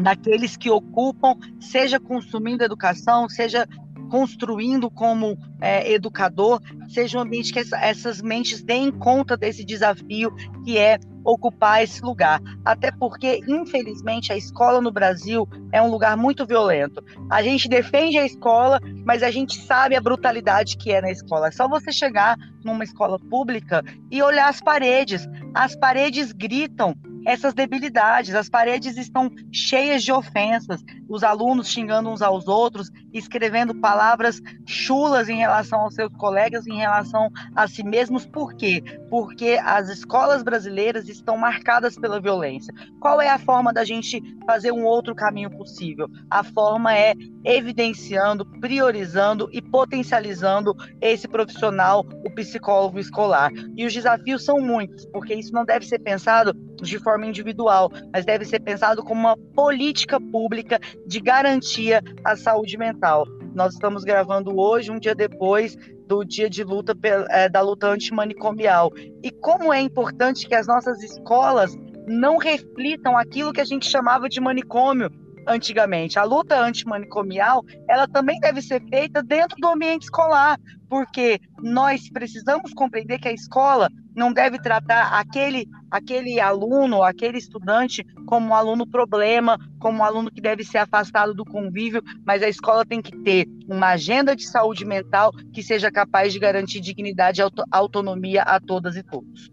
daqueles 0.03 0.57
que 0.57 0.71
ocupam 0.71 1.35
seja 1.59 1.99
consumindo 1.99 2.63
educação, 2.63 3.29
seja 3.29 3.67
construindo 4.11 4.91
como 4.91 5.39
é, 5.59 5.91
educador, 5.91 6.61
seja 6.89 7.17
um 7.17 7.23
ambiente 7.23 7.51
que 7.53 7.61
essa, 7.61 7.79
essas 7.79 8.21
mentes 8.21 8.63
deem 8.63 8.91
conta 8.91 9.37
desse 9.39 9.65
desafio 9.65 10.31
que 10.65 10.77
é 10.77 10.99
ocupar 11.25 11.83
esse 11.83 12.03
lugar. 12.03 12.41
Até 12.65 12.91
porque, 12.91 13.41
infelizmente, 13.49 14.33
a 14.33 14.37
escola 14.37 14.81
no 14.81 14.91
Brasil 14.91 15.49
é 15.73 15.81
um 15.81 15.91
lugar 15.91 16.17
muito 16.17 16.47
violento. 16.47 17.03
A 17.31 17.43
gente 17.43 17.69
defende 17.69 18.19
a 18.19 18.27
escola, 18.27 18.81
mas 19.05 19.23
a 19.23 19.31
gente 19.31 19.59
sabe 19.61 19.97
a 19.97 20.01
brutalidade 20.01 20.77
que 20.77 20.93
é 20.93 21.01
na 21.01 21.11
escola. 21.11 21.49
É 21.49 21.51
só 21.53 21.69
você 21.69 21.93
chegar 21.93 22.37
numa 22.65 22.85
escola 22.85 23.19
pública 23.19 23.83
e 24.11 24.23
olhar 24.23 24.49
as 24.49 24.61
paredes. 24.61 25.29
As 25.55 25.77
paredes 25.77 26.33
gritam 26.33 26.95
essas 27.25 27.55
debilidades. 27.55 28.35
As 28.35 28.49
paredes 28.49 28.97
estão 28.97 29.31
cheias 29.53 30.03
de 30.03 30.13
ofensas, 30.13 30.83
os 31.09 31.23
alunos 31.23 31.69
xingando 31.69 32.11
uns 32.11 32.23
aos 32.23 32.49
outros, 32.49 32.91
escrevendo 33.13 33.75
palavras 33.75 34.41
chulas 34.67 35.29
em 35.29 35.37
relação 35.37 35.81
aos 35.81 35.95
seus 35.95 36.13
colegas, 36.15 36.67
em 36.67 36.79
relação 36.79 37.31
a 37.55 37.69
si 37.69 37.85
mesmos. 37.85 38.27
Por 38.27 38.55
quê? 38.55 38.83
Porque 39.11 39.61
as 39.63 39.89
escolas 39.89 40.43
brasileiras 40.43 41.09
estão 41.09 41.37
marcadas 41.37 41.97
pela 41.97 42.21
violência. 42.21 42.73
Qual 43.01 43.21
é 43.21 43.29
a 43.29 43.39
forma 43.39 43.73
da 43.73 43.85
gente 43.85 44.23
fazer 44.47 44.73
um 44.73 44.85
outro 44.85 45.15
caminho 45.15 45.51
possível? 45.51 46.09
A 46.31 46.43
forma 46.43 46.97
é 46.97 47.15
evidenciando, 47.45 48.47
priorizando 48.61 49.49
e 49.53 49.61
potencializando 49.61 50.75
esse 51.01 51.27
profissional, 51.29 52.07
o 52.25 52.31
psicólogo 52.31 52.99
escolar. 52.99 53.51
E 53.77 53.85
os 53.85 53.93
desafios 53.93 54.45
são 54.45 54.61
muitos, 54.61 55.05
porque 55.07 55.35
isso 55.35 55.53
não 55.53 55.65
deve 55.65 55.87
ser 55.87 55.99
pensado 55.99 56.55
de 56.77 56.99
forma 56.99 57.12
individual, 57.21 57.91
mas 58.13 58.25
deve 58.25 58.45
ser 58.45 58.61
pensado 58.61 59.03
como 59.03 59.21
uma 59.21 59.37
política 59.37 60.21
pública 60.21 60.79
de 61.07 61.21
garantia 61.21 62.03
à 62.25 62.37
saúde 62.37 62.77
mental. 62.77 63.27
Nós 63.55 63.75
estamos 63.75 64.05
gravando 64.05 64.59
hoje, 64.59 64.91
um 64.91 64.99
dia 64.99 65.15
depois 65.15 65.77
do 66.07 66.25
dia 66.25 66.49
de 66.49 66.65
luta 66.65 66.97
é, 67.31 67.49
da 67.49 67.61
luta 67.61 67.89
antimanicomial. 67.89 68.91
E 69.23 69.31
como 69.31 69.73
é 69.73 69.81
importante 69.81 70.47
que 70.47 70.55
as 70.55 70.67
nossas 70.67 71.03
escolas 71.03 71.77
não 72.07 72.37
reflitam 72.37 73.17
aquilo 73.17 73.53
que 73.53 73.61
a 73.61 73.65
gente 73.65 73.89
chamava 73.89 74.29
de 74.29 74.41
manicômio, 74.41 75.11
antigamente. 75.47 76.19
A 76.19 76.25
luta 76.25 76.59
antimanicomial, 76.59 77.65
ela 77.89 78.07
também 78.07 78.39
deve 78.41 78.63
ser 78.63 78.83
feita 78.89 79.23
dentro 79.23 79.57
do 79.59 79.69
ambiente 79.69 80.05
escolar, 80.05 80.59
porque 80.93 81.41
nós 81.63 82.11
precisamos 82.11 82.75
compreender 82.75 83.19
que 83.19 83.27
a 83.27 83.33
escola 83.33 83.89
não 84.15 84.31
deve 84.31 84.59
tratar 84.59 85.19
aquele 85.19 85.67
aquele 85.91 86.39
aluno, 86.39 87.03
aquele 87.03 87.39
estudante 87.39 88.05
como 88.27 88.49
um 88.49 88.55
aluno 88.55 88.87
problema, 88.87 89.59
como 89.79 90.01
um 90.01 90.05
aluno 90.05 90.31
que 90.31 90.39
deve 90.39 90.65
ser 90.65 90.77
afastado 90.77 91.33
do 91.33 91.47
convívio, 91.47 92.03
mas 92.27 92.43
a 92.43 92.49
escola 92.49 92.85
tem 92.85 93.01
que 93.01 93.17
ter 93.21 93.47
uma 93.67 93.93
agenda 93.93 94.37
de 94.37 94.47
saúde 94.47 94.85
mental 94.85 95.33
que 95.51 95.63
seja 95.63 95.91
capaz 95.91 96.31
de 96.31 96.39
garantir 96.39 96.81
dignidade 96.81 97.41
e 97.41 97.45
autonomia 97.71 98.43
a 98.43 98.61
todas 98.61 98.95
e 98.95 99.03
todos. 99.03 99.51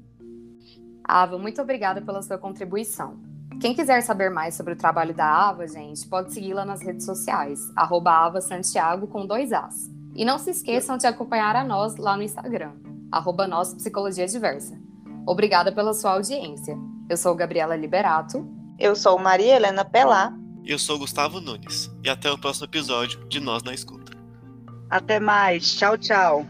Ava, 1.06 1.38
muito 1.38 1.62
obrigada 1.62 2.02
pela 2.02 2.21
sua 2.21 2.38
contribuição. 2.38 3.17
Quem 3.62 3.73
quiser 3.73 4.02
saber 4.02 4.30
mais 4.30 4.56
sobre 4.56 4.73
o 4.73 4.78
trabalho 4.78 5.13
da 5.13 5.25
Ava, 5.25 5.65
gente, 5.65 6.06
pode 6.06 6.34
segui-la 6.34 6.65
nas 6.65 6.82
redes 6.82 7.06
sociais, 7.06 7.62
arroba 7.78 8.12
Ava 8.12 8.41
Santiago 8.41 9.08
com 9.08 9.25
dois 9.25 9.54
As. 9.54 9.98
E 10.15 10.25
não 10.25 10.37
se 10.37 10.51
esqueçam 10.51 10.97
de 10.97 11.07
acompanhar 11.07 11.55
a 11.55 11.63
nós 11.63 11.95
lá 11.97 12.17
no 12.17 12.23
Instagram, 12.23 12.73
arroba 13.11 13.47
Nós 13.47 13.73
Psicologia 13.73 14.27
Diversa. 14.27 14.79
Obrigada 15.25 15.71
pela 15.71 15.93
sua 15.93 16.13
audiência. 16.13 16.77
Eu 17.09 17.17
sou 17.17 17.35
Gabriela 17.35 17.75
Liberato. 17.75 18.47
Eu 18.77 18.95
sou 18.95 19.19
Maria 19.19 19.55
Helena 19.55 19.83
Pelá. 19.85 20.33
E 20.63 20.71
eu 20.71 20.79
sou 20.79 20.97
Gustavo 20.97 21.39
Nunes. 21.39 21.91
E 22.03 22.09
até 22.09 22.31
o 22.31 22.37
próximo 22.37 22.65
episódio 22.65 23.27
de 23.27 23.39
Nós 23.39 23.63
na 23.63 23.73
Escuta. 23.73 24.13
Até 24.89 25.19
mais. 25.19 25.75
Tchau, 25.75 25.97
tchau. 25.97 26.45